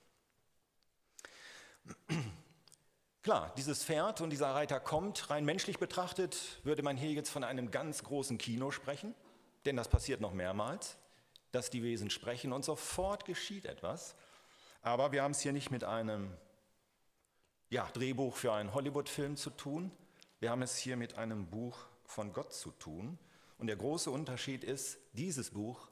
[3.24, 7.46] Klar, dieses Pferd und dieser Reiter kommt, rein menschlich betrachtet, würde man hier jetzt von
[7.46, 9.16] einem ganz großen Kino sprechen,
[9.66, 10.98] denn das passiert noch mehrmals,
[11.52, 14.16] dass die Wesen sprechen und sofort geschieht etwas.
[14.82, 16.36] Aber wir haben es hier nicht mit einem
[17.70, 19.92] ja, Drehbuch für einen Hollywood-Film zu tun,
[20.42, 23.20] wir haben es hier mit einem Buch von Gott zu tun.
[23.60, 25.88] Und der große Unterschied ist, dieses Buch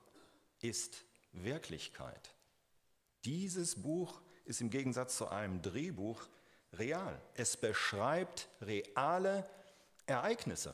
[0.60, 2.34] ist Wirklichkeit.
[3.26, 6.28] Dieses Buch ist im Gegensatz zu einem Drehbuch
[6.74, 7.22] real.
[7.36, 9.48] Es beschreibt reale
[10.08, 10.74] Ereignisse.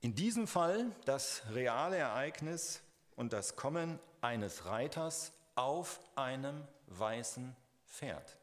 [0.00, 2.82] In diesem Fall das reale Ereignis
[3.16, 7.56] und das Kommen eines Reiters auf einem weißen
[7.86, 8.36] Pferd.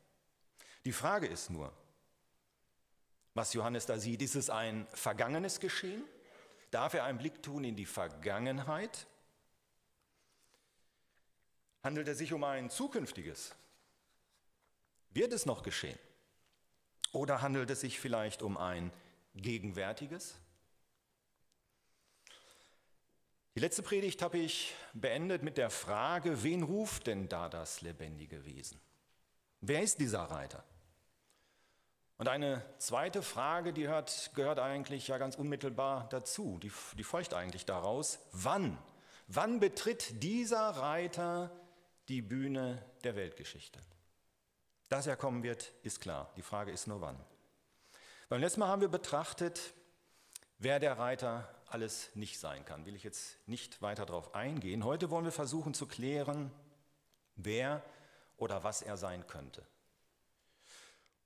[0.85, 1.71] Die Frage ist nur,
[3.33, 4.21] was Johannes da sieht.
[4.21, 6.03] Ist es ein vergangenes Geschehen?
[6.71, 9.05] Darf er einen Blick tun in die Vergangenheit?
[11.83, 13.55] Handelt es sich um ein zukünftiges?
[15.11, 15.99] Wird es noch geschehen?
[17.11, 18.91] Oder handelt es sich vielleicht um ein
[19.35, 20.35] gegenwärtiges?
[23.55, 28.45] Die letzte Predigt habe ich beendet mit der Frage, wen ruft denn da das lebendige
[28.45, 28.81] Wesen?
[29.61, 30.63] Wer ist dieser Reiter?
[32.17, 37.35] Und eine zweite Frage, die hört, gehört eigentlich ja ganz unmittelbar dazu, die, die folgt
[37.35, 38.19] eigentlich daraus.
[38.31, 38.77] Wann?
[39.27, 41.51] Wann betritt dieser Reiter
[42.07, 43.79] die Bühne der Weltgeschichte?
[44.89, 46.31] Dass er kommen wird, ist klar.
[46.37, 47.19] Die Frage ist nur wann.
[48.29, 49.73] Beim letzten Mal haben wir betrachtet,
[50.57, 52.85] wer der Reiter alles nicht sein kann.
[52.85, 54.83] Will ich jetzt nicht weiter darauf eingehen.
[54.83, 56.51] Heute wollen wir versuchen zu klären,
[57.35, 57.83] wer
[58.37, 59.65] oder was er sein könnte.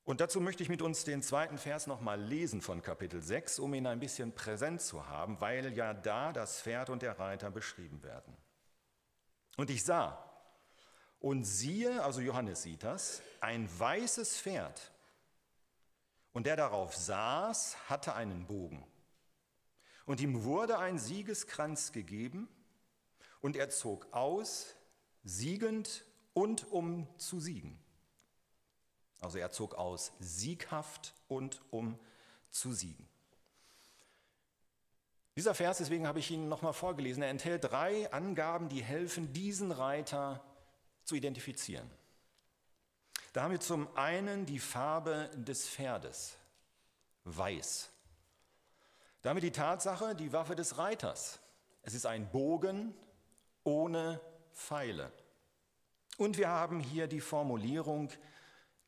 [0.06, 3.74] Und dazu möchte ich mit uns den zweiten Vers nochmal lesen von Kapitel 6, um
[3.74, 8.02] ihn ein bisschen präsent zu haben, weil ja da das Pferd und der Reiter beschrieben
[8.04, 8.38] werden.
[9.58, 10.24] Und ich sah,
[11.20, 14.92] und siehe, also Johannes sieht das, ein weißes Pferd.
[16.32, 18.86] Und der darauf saß, hatte einen Bogen.
[20.08, 22.48] Und ihm wurde ein Siegeskranz gegeben
[23.42, 24.74] und er zog aus,
[25.24, 27.78] siegend und um zu siegen.
[29.20, 32.00] Also er zog aus sieghaft und um
[32.50, 33.06] zu siegen.
[35.36, 39.74] Dieser Vers, deswegen habe ich ihn nochmal vorgelesen, er enthält drei Angaben, die helfen, diesen
[39.74, 40.42] Reiter
[41.04, 41.92] zu identifizieren.
[43.34, 46.38] Da haben wir zum einen die Farbe des Pferdes,
[47.26, 47.90] weiß.
[49.22, 51.40] Damit die Tatsache, die Waffe des Reiters.
[51.82, 52.94] Es ist ein Bogen
[53.64, 54.22] ohne
[54.54, 55.12] Pfeile.
[56.18, 58.10] Und wir haben hier die Formulierung,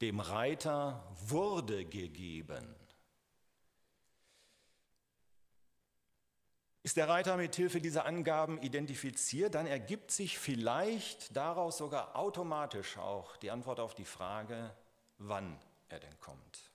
[0.01, 2.75] dem Reiter wurde gegeben.
[6.81, 12.97] Ist der Reiter mit Hilfe dieser Angaben identifiziert, dann ergibt sich vielleicht daraus sogar automatisch
[12.97, 14.73] auch die Antwort auf die Frage,
[15.17, 15.59] wann
[15.89, 16.68] er denn kommt.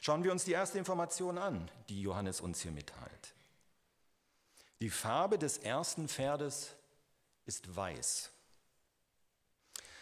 [0.00, 3.34] Schauen wir uns die erste Information an, die Johannes uns hier mitteilt.
[4.80, 6.74] Die Farbe des ersten Pferdes
[7.46, 8.30] ist weiß.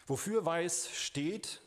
[0.06, 1.60] Wofür weiß steht,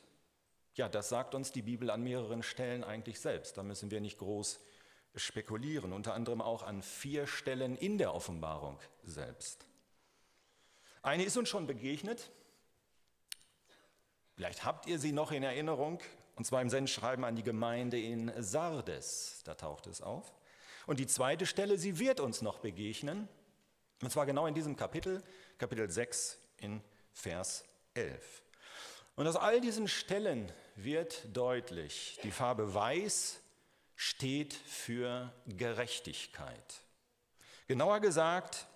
[0.76, 3.58] ja, das sagt uns die Bibel an mehreren Stellen eigentlich selbst.
[3.58, 4.60] Da müssen wir nicht groß
[5.16, 9.66] spekulieren, unter anderem auch an vier Stellen in der Offenbarung selbst.
[11.02, 12.32] Eine ist uns schon begegnet,
[14.36, 16.00] vielleicht habt ihr sie noch in Erinnerung,
[16.36, 20.34] und zwar im Sendschreiben an die Gemeinde in Sardes, da taucht es auf.
[20.86, 23.28] Und die zweite Stelle, sie wird uns noch begegnen,
[24.02, 25.24] und zwar genau in diesem Kapitel,
[25.58, 26.82] Kapitel 6 in
[27.14, 27.64] Vers
[27.94, 28.44] 11.
[29.16, 33.40] Und aus all diesen Stellen wird deutlich, die Farbe Weiß
[33.96, 36.82] steht für Gerechtigkeit.
[37.68, 38.68] Genauer gesagt,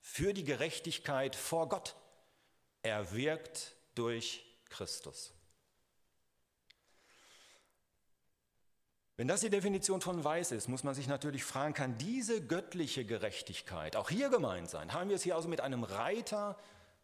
[0.00, 1.96] für die Gerechtigkeit vor Gott.
[2.82, 5.32] Er wirkt durch Christus.
[9.16, 13.06] Wenn das die Definition von Weiß ist, muss man sich natürlich fragen, kann diese göttliche
[13.06, 14.92] Gerechtigkeit auch hier gemeint sein?
[14.92, 16.58] Haben wir es hier also mit einem Reiter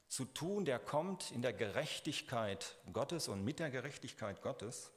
[0.08, 4.92] zu tun, der kommt in der Gerechtigkeit Gottes und mit der Gerechtigkeit Gottes?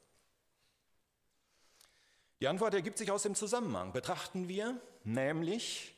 [2.40, 3.94] Die Antwort ergibt sich aus dem Zusammenhang.
[3.94, 5.94] Betrachten wir nämlich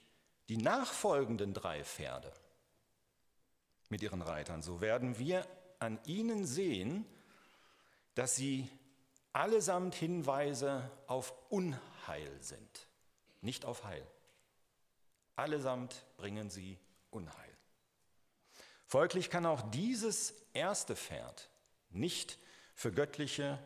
[0.48, 2.32] die nachfolgenden drei Pferde
[3.88, 4.62] mit ihren Reitern.
[4.62, 5.44] So werden wir
[5.80, 7.04] an ihnen sehen,
[8.14, 8.70] dass sie
[9.38, 12.88] allesamt Hinweise auf Unheil sind,
[13.40, 14.04] nicht auf Heil.
[15.36, 16.76] Allesamt bringen sie
[17.10, 17.56] Unheil.
[18.88, 21.48] Folglich kann auch dieses erste Pferd
[21.90, 22.36] nicht
[22.74, 23.62] für göttliche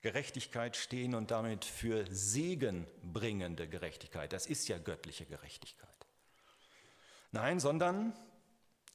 [0.00, 4.32] Gerechtigkeit stehen und damit für segenbringende Gerechtigkeit.
[4.32, 5.88] Das ist ja göttliche Gerechtigkeit.
[7.32, 8.16] Nein, sondern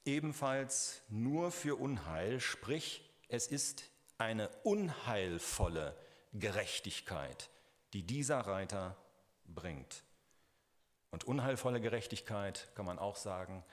[0.06, 3.84] ebenfalls nur für Unheil, sprich es ist
[4.16, 5.94] eine unheilvolle
[6.38, 7.50] Gerechtigkeit,
[7.92, 8.96] die dieser Reiter
[9.46, 10.02] bringt.
[11.10, 13.64] Und unheilvolle Gerechtigkeit kann man auch sagen,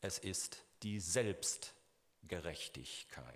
[0.00, 3.34] es ist die Selbstgerechtigkeit.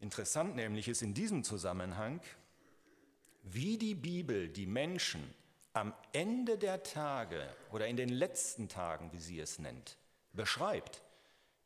[0.00, 2.20] Interessant nämlich ist in diesem Zusammenhang,
[3.42, 5.34] wie die Bibel die Menschen
[5.74, 9.96] am Ende der Tage oder in den letzten Tagen, wie sie es nennt,
[10.32, 11.02] beschreibt.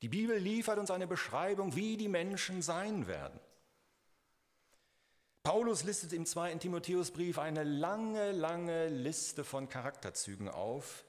[0.02, 3.38] Die Bibel liefert uns eine Beschreibung, wie die Menschen sein werden.
[5.46, 11.04] Paulus listet im zweiten Timotheusbrief eine lange, lange Liste von Charakterzügen auf,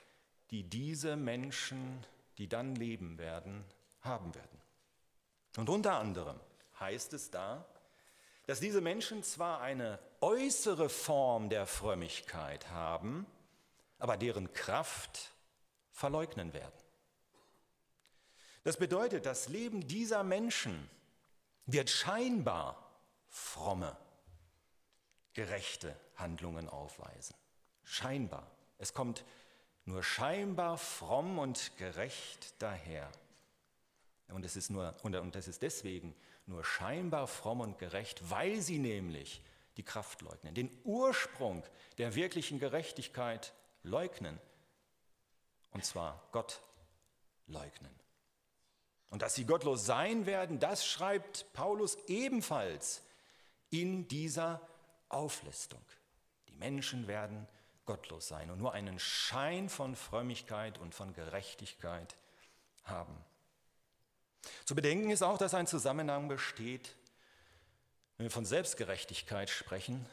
[0.51, 2.05] die diese Menschen,
[2.37, 3.65] die dann leben werden,
[4.01, 4.61] haben werden.
[5.57, 6.39] Und unter anderem
[6.79, 7.65] heißt es da,
[8.45, 13.25] dass diese Menschen zwar eine äußere Form der Frömmigkeit haben,
[13.97, 15.31] aber deren Kraft
[15.89, 16.79] verleugnen werden.
[18.63, 20.87] Das bedeutet, das Leben dieser Menschen
[21.65, 23.97] wird scheinbar fromme,
[25.37, 27.35] gerechte Handlungen aufweisen.
[27.83, 28.49] Scheinbar.
[28.79, 29.23] Es kommt
[29.85, 33.07] nur scheinbar fromm und gerecht daher.
[34.29, 36.15] Und es ist, nur, und es ist deswegen
[36.47, 39.43] nur scheinbar fromm und gerecht, weil sie nämlich
[39.77, 41.63] die Kraft leugnen, den Ursprung
[41.99, 44.39] der wirklichen Gerechtigkeit leugnen,
[45.69, 46.63] und zwar Gott
[47.45, 47.93] leugnen.
[49.11, 53.03] Und dass sie gottlos sein werden, das schreibt Paulus ebenfalls
[53.69, 54.67] in dieser
[55.09, 55.83] Auflistung.
[56.49, 57.47] Die Menschen werden
[57.85, 62.15] gottlos sein und nur einen Schein von Frömmigkeit und von Gerechtigkeit
[62.83, 63.15] haben.
[64.65, 66.95] Zu bedenken ist auch, dass ein Zusammenhang besteht,
[68.17, 70.05] wenn wir von Selbstgerechtigkeit sprechen,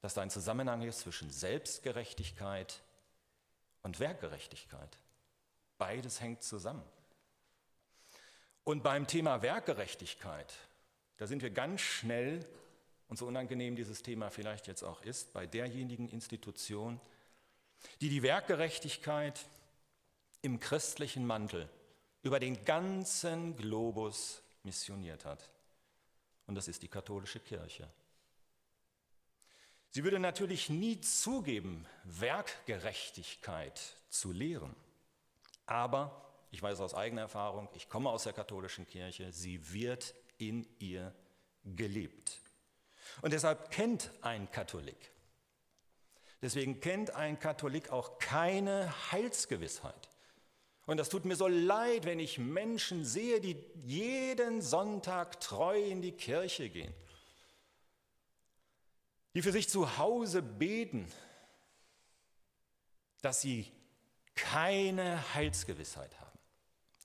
[0.00, 2.80] dass da ein Zusammenhang ist zwischen Selbstgerechtigkeit
[3.82, 4.96] und Werkgerechtigkeit.
[5.78, 6.84] Beides hängt zusammen.
[8.64, 10.52] Und beim Thema Werkgerechtigkeit,
[11.16, 12.46] da sind wir ganz schnell,
[13.10, 17.00] und so unangenehm dieses Thema vielleicht jetzt auch ist, bei derjenigen Institution,
[18.00, 19.44] die die Werkgerechtigkeit
[20.42, 21.68] im christlichen Mantel
[22.22, 25.50] über den ganzen Globus missioniert hat.
[26.46, 27.88] Und das ist die katholische Kirche.
[29.90, 34.76] Sie würde natürlich nie zugeben, Werkgerechtigkeit zu lehren.
[35.66, 40.64] Aber, ich weiß aus eigener Erfahrung, ich komme aus der katholischen Kirche, sie wird in
[40.78, 41.12] ihr
[41.64, 42.40] gelebt.
[43.22, 45.10] Und deshalb kennt ein Katholik,
[46.42, 50.08] deswegen kennt ein Katholik auch keine Heilsgewissheit.
[50.86, 56.02] Und das tut mir so leid, wenn ich Menschen sehe, die jeden Sonntag treu in
[56.02, 56.92] die Kirche gehen,
[59.34, 61.06] die für sich zu Hause beten,
[63.22, 63.70] dass sie
[64.34, 66.29] keine Heilsgewissheit haben.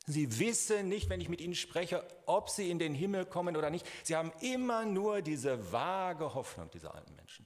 [0.07, 3.71] Sie wissen nicht, wenn ich mit ihnen spreche, ob sie in den Himmel kommen oder
[3.71, 3.87] nicht.
[4.03, 7.45] Sie haben immer nur diese vage Hoffnung, diese alten Menschen.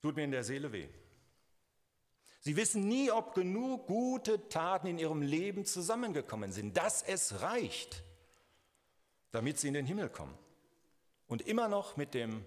[0.00, 0.88] Tut mir in der Seele weh.
[2.40, 8.02] Sie wissen nie, ob genug gute Taten in ihrem Leben zusammengekommen sind, dass es reicht,
[9.30, 10.38] damit sie in den Himmel kommen.
[11.26, 12.44] Und immer noch mit dem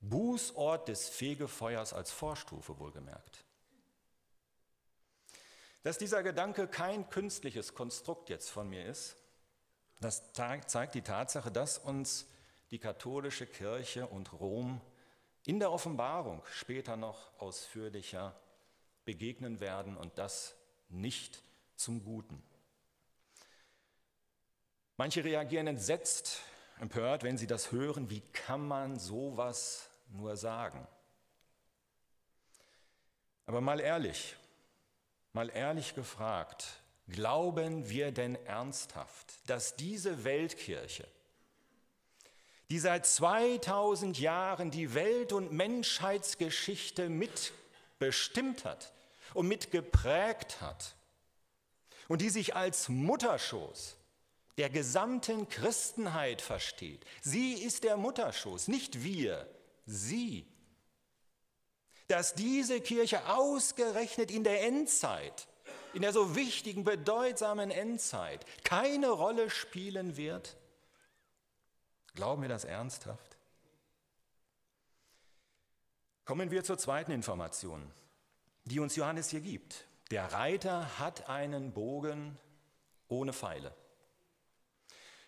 [0.00, 3.44] Bußort des Fegefeuers als Vorstufe wohlgemerkt.
[5.82, 9.16] Dass dieser Gedanke kein künstliches Konstrukt jetzt von mir ist,
[10.00, 12.26] das zeigt die Tatsache, dass uns
[12.70, 14.80] die katholische Kirche und Rom
[15.44, 18.38] in der Offenbarung später noch ausführlicher
[19.04, 20.54] begegnen werden und das
[20.88, 21.42] nicht
[21.76, 22.42] zum Guten.
[24.96, 26.42] Manche reagieren entsetzt,
[26.78, 28.10] empört, wenn sie das hören.
[28.10, 30.86] Wie kann man sowas nur sagen?
[33.46, 34.36] Aber mal ehrlich,
[35.32, 36.66] Mal ehrlich gefragt,
[37.08, 41.06] glauben wir denn ernsthaft, dass diese Weltkirche,
[42.70, 48.92] die seit 2000 Jahren die Welt- und Menschheitsgeschichte mitbestimmt hat
[49.34, 50.94] und mitgeprägt hat
[52.08, 53.96] und die sich als Mutterschoß
[54.58, 59.48] der gesamten Christenheit versteht, sie ist der Mutterschoß, nicht wir,
[59.86, 60.46] sie
[62.10, 65.46] dass diese Kirche ausgerechnet in der Endzeit,
[65.94, 70.56] in der so wichtigen, bedeutsamen Endzeit, keine Rolle spielen wird?
[72.14, 73.36] Glauben wir das ernsthaft?
[76.24, 77.90] Kommen wir zur zweiten Information,
[78.64, 79.84] die uns Johannes hier gibt.
[80.10, 82.36] Der Reiter hat einen Bogen
[83.08, 83.72] ohne Pfeile.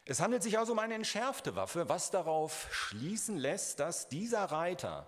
[0.05, 5.07] Es handelt sich also um eine entschärfte Waffe, was darauf schließen lässt, dass dieser Reiter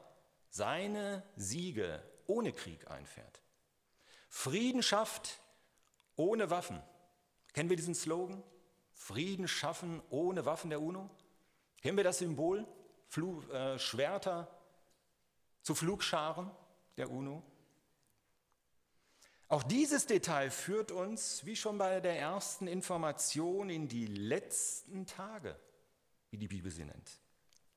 [0.54, 3.42] seine Siege ohne Krieg einfährt.
[4.28, 5.40] Frieden schafft
[6.14, 6.80] ohne Waffen.
[7.52, 8.40] Kennen wir diesen Slogan?
[8.92, 11.10] Frieden schaffen ohne Waffen der UNO?
[11.82, 12.68] Kennen wir das Symbol?
[13.08, 14.48] Flu äh, Schwerter
[15.62, 16.52] zu Flugscharen
[16.98, 17.42] der UNO?
[19.48, 25.58] Auch dieses Detail führt uns, wie schon bei der ersten Information, in die letzten Tage,
[26.30, 27.23] wie die Bibel sie nennt.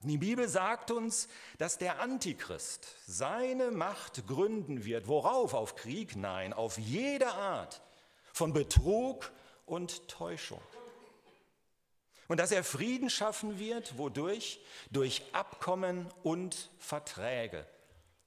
[0.01, 1.27] Die Bibel sagt uns,
[1.57, 5.07] dass der Antichrist seine Macht gründen wird.
[5.07, 5.53] Worauf?
[5.53, 6.15] Auf Krieg?
[6.15, 7.81] Nein, auf jede Art
[8.31, 9.31] von Betrug
[9.65, 10.61] und Täuschung.
[12.27, 14.59] Und dass er Frieden schaffen wird, wodurch?
[14.91, 17.65] Durch Abkommen und Verträge.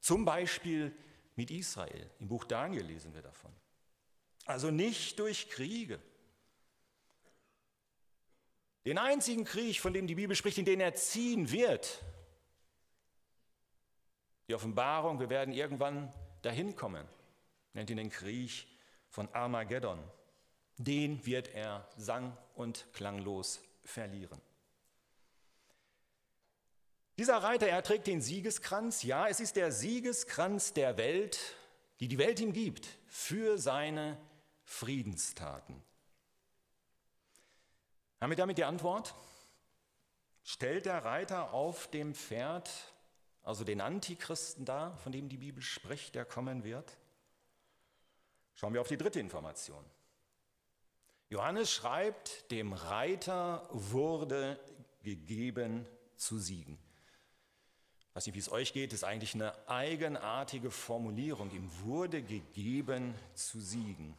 [0.01, 0.93] Zum Beispiel
[1.37, 2.11] mit Israel.
[2.19, 3.53] Im Buch Daniel lesen wir davon.
[4.47, 6.01] Also nicht durch Kriege.
[8.85, 12.03] Den einzigen Krieg, von dem die Bibel spricht, in den er ziehen wird.
[14.49, 16.13] Die Offenbarung, wir werden irgendwann
[16.43, 17.07] dahin kommen,
[17.75, 18.67] nennt ihn den Krieg
[19.09, 20.03] von Armageddon.
[20.79, 24.41] Den wird er sang- und klanglos verlieren.
[27.19, 29.03] Dieser Reiter, er trägt den Siegeskranz.
[29.03, 31.55] Ja, es ist der Siegeskranz der Welt,
[32.01, 34.17] die die Welt ihm gibt, für seine
[34.65, 35.83] Friedenstaten.
[38.21, 39.15] Haben wir damit die Antwort?
[40.43, 42.71] Stellt der Reiter auf dem Pferd
[43.43, 46.99] also den Antichristen dar, von dem die Bibel spricht, der kommen wird?
[48.55, 49.83] Schauen wir auf die dritte Information.
[51.31, 54.61] Johannes schreibt, dem Reiter wurde
[55.03, 56.79] gegeben zu siegen.
[58.11, 61.51] Ich weiß nicht, wie es euch geht, ist eigentlich eine eigenartige Formulierung.
[61.53, 64.17] Ihm wurde gegeben zu siegen.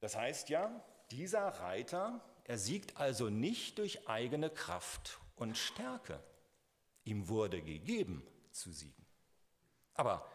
[0.00, 0.70] Das heißt ja,
[1.10, 6.22] dieser Reiter, er siegt also nicht durch eigene Kraft und Stärke.
[7.04, 9.06] Ihm wurde gegeben zu siegen.
[9.94, 10.26] Aber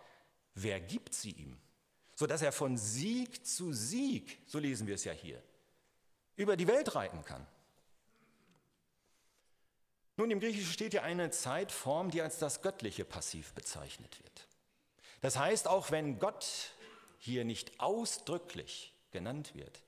[0.54, 1.60] wer gibt sie ihm?
[2.16, 5.42] Sodass er von Sieg zu Sieg, so lesen wir es ja hier,
[6.36, 7.46] über die Welt reiten kann.
[10.18, 14.48] Nun, im Griechischen steht ja eine Zeitform, die als das göttliche Passiv bezeichnet wird.
[15.20, 16.74] Das heißt, auch wenn Gott
[17.18, 19.82] hier nicht ausdrücklich genannt wird,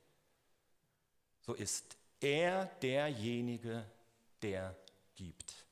[1.47, 3.89] so ist er derjenige,
[4.41, 4.75] der
[5.15, 5.65] gibt.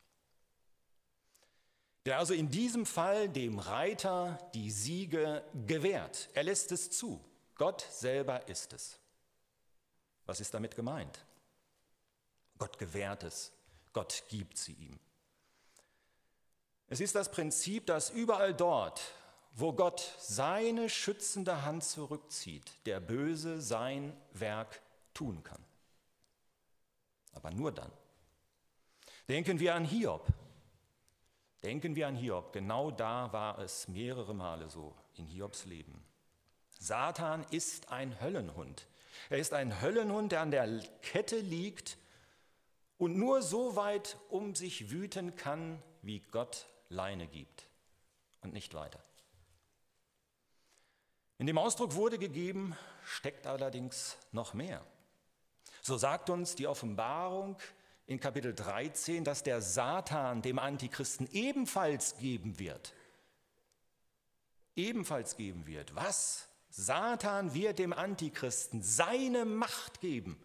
[2.06, 6.30] Der also in diesem Fall dem Reiter die Siege gewährt.
[6.34, 7.20] Er lässt es zu.
[7.56, 9.00] Gott selber ist es.
[10.26, 11.26] Was ist damit gemeint?
[12.58, 13.52] Gott gewährt es.
[13.92, 14.98] Gott gibt sie ihm.
[16.88, 19.02] Es ist das Prinzip, dass überall dort,
[19.52, 24.82] wo Gott seine schützende Hand zurückzieht, der Böse sein Werk
[25.16, 25.64] tun kann.
[27.34, 27.92] Aber nur dann.
[29.28, 30.28] Denken wir an Hiob.
[31.64, 32.54] Denken wir an Hiob.
[32.54, 36.06] Genau da war es mehrere Male so in Hiobs Leben.
[36.78, 38.88] Satan ist ein Höllenhund.
[39.30, 41.98] Er ist ein Höllenhund, der an der Kette liegt
[42.98, 47.68] und nur so weit um sich wüten kann, wie Gott Leine gibt
[48.42, 49.00] und nicht weiter.
[51.38, 54.86] In dem Ausdruck wurde gegeben, steckt allerdings noch mehr.
[55.86, 57.60] So sagt uns die Offenbarung
[58.08, 62.92] in Kapitel 13, dass der Satan dem Antichristen ebenfalls geben wird.
[64.76, 65.94] Ebenfalls geben wird.
[65.94, 66.50] Was?
[66.72, 70.44] Satan wird dem Antichristen seine Macht geben,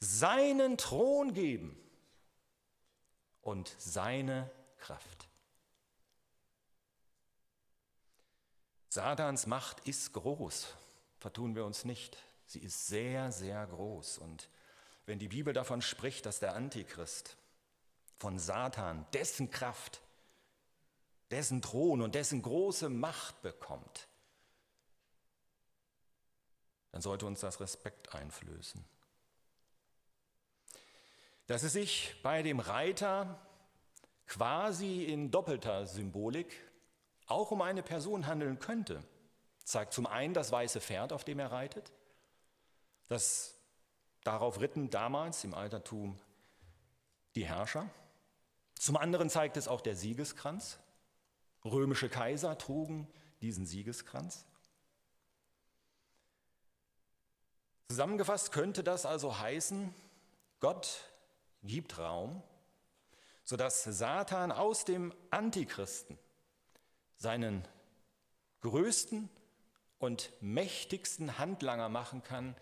[0.00, 1.78] seinen Thron geben
[3.42, 5.28] und seine Kraft.
[8.88, 10.66] Satans Macht ist groß,
[11.18, 12.16] vertun wir uns nicht.
[12.46, 14.48] Sie ist sehr, sehr groß und
[15.06, 17.36] wenn die Bibel davon spricht, dass der Antichrist
[18.18, 20.00] von Satan dessen Kraft,
[21.30, 24.08] dessen Thron und dessen große Macht bekommt,
[26.92, 28.84] dann sollte uns das Respekt einflößen.
[31.46, 33.38] Dass es sich bei dem Reiter
[34.26, 36.60] quasi in doppelter Symbolik
[37.26, 39.04] auch um eine Person handeln könnte,
[39.62, 41.92] zeigt zum einen das weiße Pferd, auf dem er reitet,
[43.08, 43.56] das
[44.26, 46.18] Darauf ritten damals im Altertum
[47.36, 47.88] die Herrscher.
[48.74, 50.80] Zum anderen zeigt es auch der Siegeskranz.
[51.64, 53.06] Römische Kaiser trugen
[53.40, 54.44] diesen Siegeskranz.
[57.88, 59.94] Zusammengefasst könnte das also heißen,
[60.58, 61.08] Gott
[61.62, 62.42] gibt Raum,
[63.44, 66.18] sodass Satan aus dem Antichristen
[67.16, 67.64] seinen
[68.62, 69.30] größten
[70.00, 72.56] und mächtigsten Handlanger machen kann,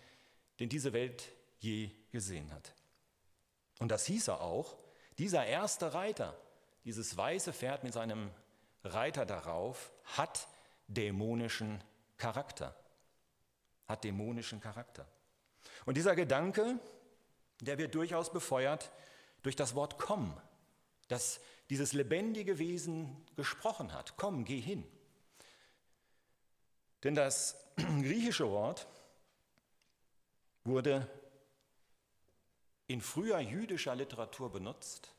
[0.59, 2.73] den diese Welt je gesehen hat.
[3.79, 4.77] Und das hieß er auch,
[5.17, 6.37] dieser erste Reiter,
[6.83, 8.29] dieses weiße Pferd mit seinem
[8.83, 10.47] Reiter darauf, hat
[10.87, 11.83] dämonischen
[12.17, 12.75] Charakter.
[13.87, 15.07] Hat dämonischen Charakter.
[15.85, 16.79] Und dieser Gedanke,
[17.61, 18.91] der wird durchaus befeuert
[19.43, 20.35] durch das Wort komm,
[21.07, 21.39] das
[21.69, 24.17] dieses lebendige Wesen gesprochen hat.
[24.17, 24.83] Komm, geh hin.
[27.03, 28.87] Denn das griechische Wort
[30.65, 31.07] wurde
[32.87, 35.13] in früher jüdischer Literatur benutzt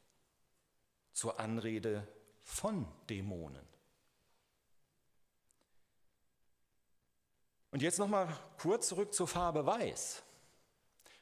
[1.12, 2.06] zur Anrede
[2.42, 3.66] von Dämonen.
[7.70, 8.28] Und jetzt noch mal
[8.58, 10.22] kurz zurück zur Farbe Weiß.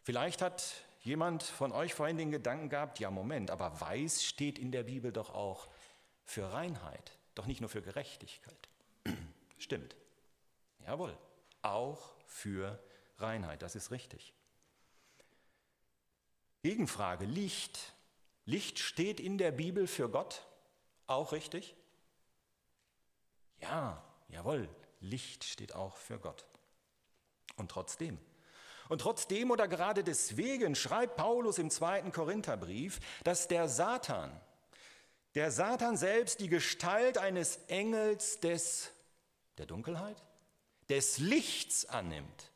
[0.03, 4.71] Vielleicht hat jemand von euch vorhin den Gedanken gehabt, ja Moment, aber Weiß steht in
[4.71, 5.69] der Bibel doch auch
[6.25, 8.69] für Reinheit, doch nicht nur für Gerechtigkeit.
[9.59, 9.97] Stimmt.
[10.87, 11.17] Jawohl,
[11.63, 12.79] auch für
[13.25, 14.35] Reinheit, das ist richtig.
[16.63, 17.93] Gegenfrage, Licht.
[18.47, 20.47] Licht steht in der Bibel für Gott,
[21.07, 21.75] auch richtig?
[23.61, 24.69] Ja, jawohl,
[25.01, 26.45] Licht steht auch für Gott.
[27.57, 28.19] Und trotzdem,
[28.89, 34.39] und trotzdem oder gerade deswegen schreibt Paulus im zweiten Korintherbrief, dass der Satan,
[35.35, 38.91] der Satan selbst die Gestalt eines Engels des,
[39.59, 40.23] der Dunkelheit,
[40.89, 42.51] des Lichts annimmt,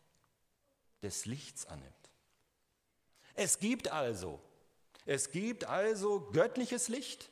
[1.02, 1.94] des Lichts annimmt.
[3.34, 4.40] Es gibt also,
[5.04, 7.30] es gibt also göttliches Licht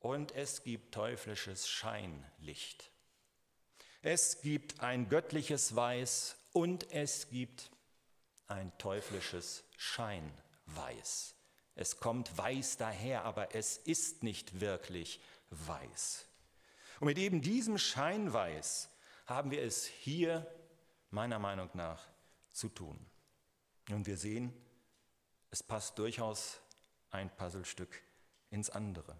[0.00, 2.90] und es gibt teuflisches Scheinlicht.
[4.02, 7.70] Es gibt ein göttliches Weiß und es gibt
[8.46, 11.34] ein teuflisches Scheinweiß.
[11.74, 15.20] Es kommt weiß daher, aber es ist nicht wirklich
[15.50, 16.24] weiß.
[17.00, 18.90] Und mit eben diesem Scheinweiß
[19.26, 20.46] haben wir es hier
[21.10, 22.06] meiner Meinung nach
[22.58, 22.98] zu tun.
[23.90, 24.52] Und wir sehen,
[25.50, 26.60] es passt durchaus
[27.10, 28.02] ein Puzzlestück
[28.50, 29.16] ins andere.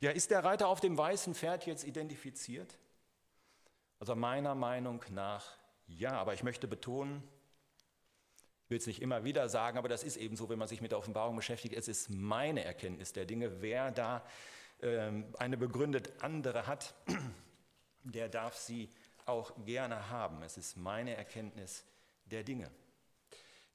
[0.00, 2.78] Ja, ist der Reiter auf dem weißen Pferd jetzt identifiziert?
[4.00, 7.22] Also meiner Meinung nach ja, aber ich möchte betonen,
[8.64, 10.82] ich will es nicht immer wieder sagen, aber das ist eben so, wenn man sich
[10.82, 13.62] mit der Offenbarung beschäftigt, es ist meine Erkenntnis der Dinge.
[13.62, 14.22] Wer da
[14.82, 16.94] ähm, eine begründet andere hat,
[18.04, 18.90] der darf sie
[19.24, 20.42] auch gerne haben.
[20.42, 21.84] Es ist meine Erkenntnis
[22.30, 22.70] der Dinge.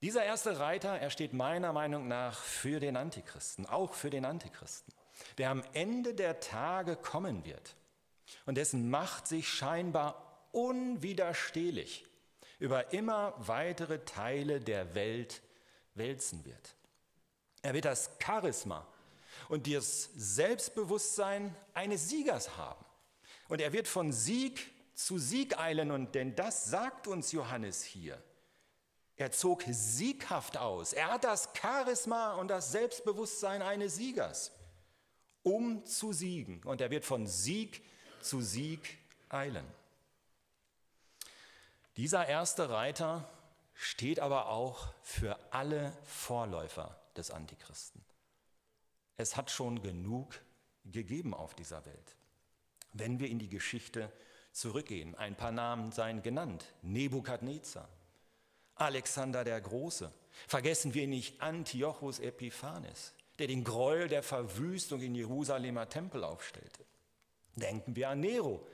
[0.01, 4.93] Dieser erste Reiter, er steht meiner Meinung nach für den Antichristen, auch für den Antichristen,
[5.37, 7.75] der am Ende der Tage kommen wird
[8.45, 12.05] und dessen Macht sich scheinbar unwiderstehlich
[12.59, 15.41] über immer weitere Teile der Welt
[15.95, 16.75] wälzen wird.
[17.61, 18.85] Er wird das Charisma
[19.49, 22.83] und das Selbstbewusstsein eines Siegers haben.
[23.47, 28.21] Und er wird von Sieg zu Sieg eilen, und denn das sagt uns Johannes hier.
[29.15, 30.93] Er zog sieghaft aus.
[30.93, 34.51] Er hat das Charisma und das Selbstbewusstsein eines Siegers,
[35.43, 36.63] um zu siegen.
[36.63, 37.83] Und er wird von Sieg
[38.21, 38.97] zu Sieg
[39.29, 39.65] eilen.
[41.95, 43.29] Dieser erste Reiter
[43.75, 48.03] steht aber auch für alle Vorläufer des Antichristen.
[49.17, 50.41] Es hat schon genug
[50.85, 52.15] gegeben auf dieser Welt.
[52.93, 54.11] Wenn wir in die Geschichte
[54.51, 56.73] zurückgehen, ein paar Namen seien genannt.
[56.81, 57.87] Nebukadnezar,
[58.75, 60.11] Alexander der Große.
[60.47, 66.85] Vergessen wir nicht Antiochus Epiphanes, der den Gräuel der Verwüstung in Jerusalemer Tempel aufstellte.
[67.55, 68.67] Denken wir an Nero,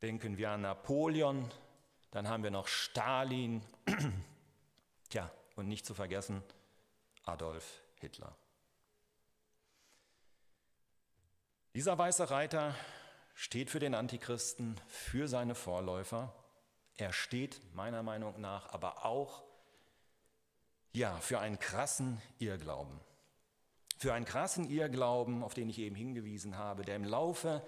[0.00, 1.50] denken wir an Napoleon,
[2.10, 3.62] dann haben wir noch Stalin,
[5.10, 6.42] tja, und nicht zu vergessen
[7.24, 8.34] Adolf Hitler.
[11.74, 12.74] Dieser weiße Reiter
[13.34, 16.34] steht für den Antichristen, für seine Vorläufer.
[16.98, 19.44] Er steht meiner Meinung nach aber auch
[20.92, 23.00] ja, für einen krassen Irrglauben.
[23.98, 27.64] Für einen krassen Irrglauben, auf den ich eben hingewiesen habe, der im Laufe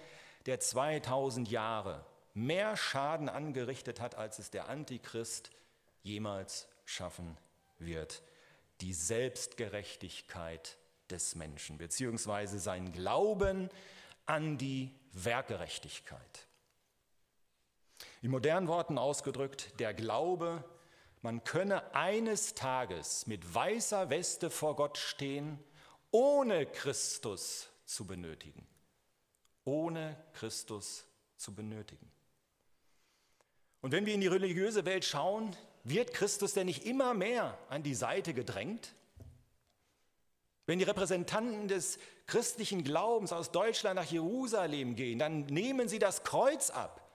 [0.47, 2.05] der 2000 Jahre
[2.35, 5.51] mehr Schaden angerichtet hat, als es der Antichrist
[6.03, 7.37] jemals schaffen
[7.79, 8.23] wird.
[8.81, 10.77] Die Selbstgerechtigkeit
[11.09, 13.69] des Menschen, beziehungsweise sein Glauben
[14.27, 16.49] an die Werkgerechtigkeit.
[18.23, 20.63] In modernen Worten ausgedrückt, der Glaube,
[21.23, 25.59] man könne eines Tages mit weißer Weste vor Gott stehen,
[26.11, 28.67] ohne Christus zu benötigen.
[29.65, 31.07] Ohne Christus
[31.37, 32.11] zu benötigen.
[33.81, 37.83] Und wenn wir in die religiöse Welt schauen, wird Christus denn nicht immer mehr an
[37.83, 38.95] die Seite gedrängt?
[40.67, 46.23] Wenn die Repräsentanten des christlichen Glaubens aus Deutschland nach Jerusalem gehen, dann nehmen sie das
[46.23, 47.10] Kreuz ab,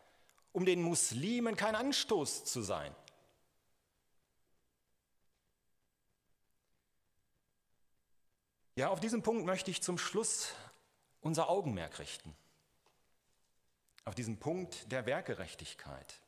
[0.55, 2.95] um den Muslimen kein Anstoß zu sein.
[8.75, 10.53] Ja, auf diesen Punkt möchte ich zum Schluss
[11.19, 12.33] unser Augenmerk richten.
[14.05, 16.21] Auf diesen Punkt der Werkgerechtigkeit.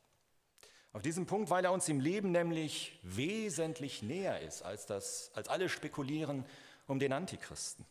[0.92, 5.48] Auf diesem Punkt, weil er uns im Leben nämlich wesentlich näher ist, als, das, als
[5.48, 6.44] alle spekulieren
[6.86, 7.86] um den Antichristen.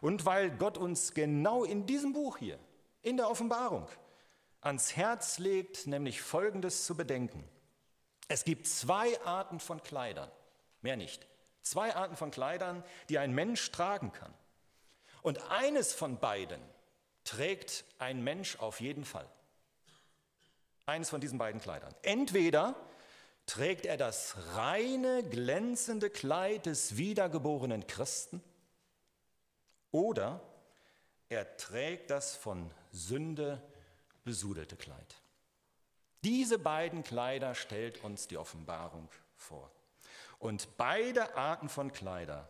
[0.00, 2.60] Und weil Gott uns genau in diesem Buch hier,
[3.02, 3.88] in der Offenbarung,
[4.62, 7.44] ans Herz legt, nämlich Folgendes zu bedenken.
[8.28, 10.30] Es gibt zwei Arten von Kleidern,
[10.80, 11.26] mehr nicht.
[11.62, 14.32] Zwei Arten von Kleidern, die ein Mensch tragen kann.
[15.20, 16.60] Und eines von beiden
[17.24, 19.28] trägt ein Mensch auf jeden Fall.
[20.86, 21.94] Eines von diesen beiden Kleidern.
[22.02, 22.74] Entweder
[23.46, 28.42] trägt er das reine, glänzende Kleid des wiedergeborenen Christen
[29.90, 30.40] oder
[31.28, 33.62] er trägt das von Sünde
[34.24, 35.22] besudelte Kleid.
[36.24, 39.70] Diese beiden Kleider stellt uns die Offenbarung vor.
[40.38, 42.48] Und beide Arten von Kleider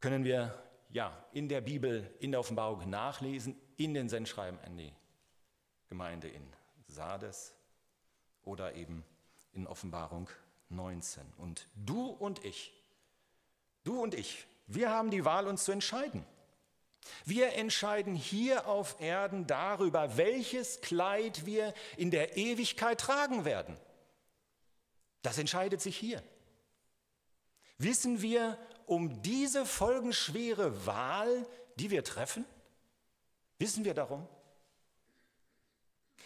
[0.00, 4.92] können wir ja in der Bibel, in der Offenbarung nachlesen, in den Sendschreiben an die
[5.88, 6.46] Gemeinde in
[6.88, 7.54] Sardes
[8.44, 9.04] oder eben
[9.52, 10.28] in Offenbarung
[10.68, 11.22] 19.
[11.38, 12.72] Und du und ich,
[13.84, 16.24] du und ich, wir haben die Wahl, uns zu entscheiden.
[17.24, 23.76] Wir entscheiden hier auf Erden darüber, welches Kleid wir in der Ewigkeit tragen werden.
[25.22, 26.22] Das entscheidet sich hier.
[27.78, 31.46] Wissen wir um diese folgenschwere Wahl,
[31.76, 32.44] die wir treffen?
[33.58, 34.26] Wissen wir darum?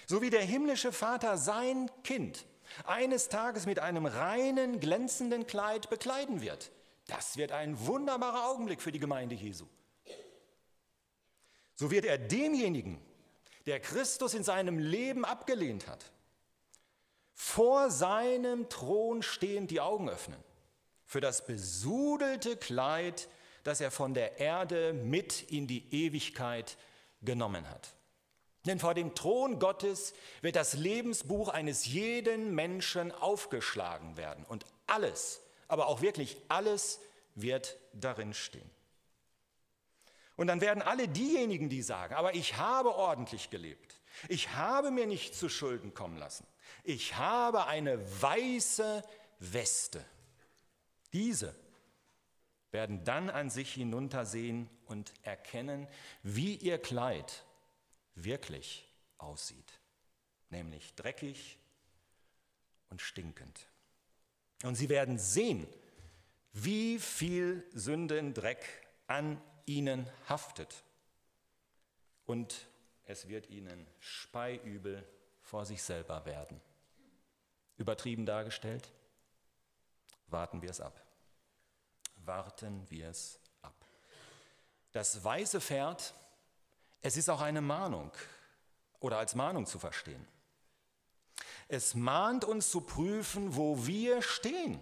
[0.06, 2.46] So wie der himmlische Vater sein Kind
[2.84, 6.70] eines Tages mit einem reinen, glänzenden Kleid bekleiden wird.
[7.06, 9.66] Das wird ein wunderbarer Augenblick für die Gemeinde Jesu.
[11.76, 13.00] So wird er demjenigen,
[13.66, 16.04] der Christus in seinem Leben abgelehnt hat,
[17.34, 20.42] vor seinem Thron stehend die Augen öffnen
[21.04, 23.28] für das besudelte Kleid,
[23.62, 26.76] das er von der Erde mit in die Ewigkeit
[27.22, 27.94] genommen hat.
[28.66, 30.12] Denn vor dem Thron Gottes
[30.42, 34.44] wird das Lebensbuch eines jeden Menschen aufgeschlagen werden.
[34.44, 37.00] Und alles, aber auch wirklich alles
[37.36, 38.68] wird darin stehen.
[40.36, 45.06] Und dann werden alle diejenigen, die sagen, aber ich habe ordentlich gelebt, ich habe mir
[45.06, 46.46] nicht zu Schulden kommen lassen,
[46.84, 49.02] ich habe eine weiße
[49.38, 50.04] Weste.
[51.12, 51.54] Diese
[52.70, 55.88] werden dann an sich hinuntersehen und erkennen,
[56.22, 57.44] wie ihr Kleid
[58.14, 58.86] wirklich
[59.18, 59.80] aussieht,
[60.50, 61.58] nämlich dreckig
[62.90, 63.66] und stinkend.
[64.62, 65.66] Und sie werden sehen,
[66.52, 68.64] wie viel Sündendreck
[69.06, 70.82] an ihnen haftet.
[72.24, 72.66] Und
[73.04, 75.06] es wird ihnen speiübel
[75.42, 76.60] vor sich selber werden.
[77.76, 78.90] Übertrieben dargestellt?
[80.28, 81.00] Warten wir es ab.
[82.24, 83.74] Warten wir es ab.
[84.92, 86.14] Das weiße Pferd,
[87.02, 88.10] es ist auch eine Mahnung
[88.98, 90.26] oder als Mahnung zu verstehen.
[91.68, 94.80] Es mahnt uns zu prüfen, wo wir stehen.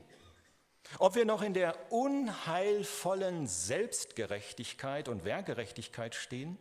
[0.98, 6.58] Ob wir noch in der unheilvollen Selbstgerechtigkeit und Werkgerechtigkeit stehen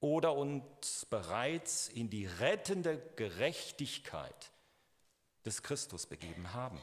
[0.00, 4.50] oder uns bereits in die rettende Gerechtigkeit
[5.44, 6.80] des Christus begeben haben.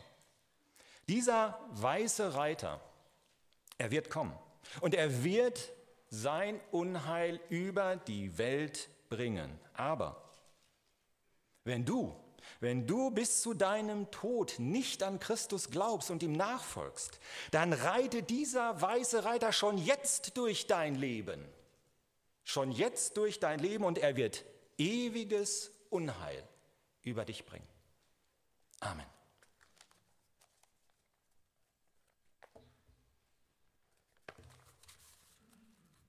[1.07, 2.79] Dieser weiße Reiter,
[3.77, 4.37] er wird kommen
[4.81, 5.71] und er wird
[6.09, 9.59] sein Unheil über die Welt bringen.
[9.73, 10.29] Aber
[11.63, 12.15] wenn du,
[12.59, 17.19] wenn du bis zu deinem Tod nicht an Christus glaubst und ihm nachfolgst,
[17.51, 21.43] dann reite dieser weiße Reiter schon jetzt durch dein Leben.
[22.43, 24.45] Schon jetzt durch dein Leben und er wird
[24.77, 26.43] ewiges Unheil
[27.03, 27.67] über dich bringen.
[28.79, 29.05] Amen.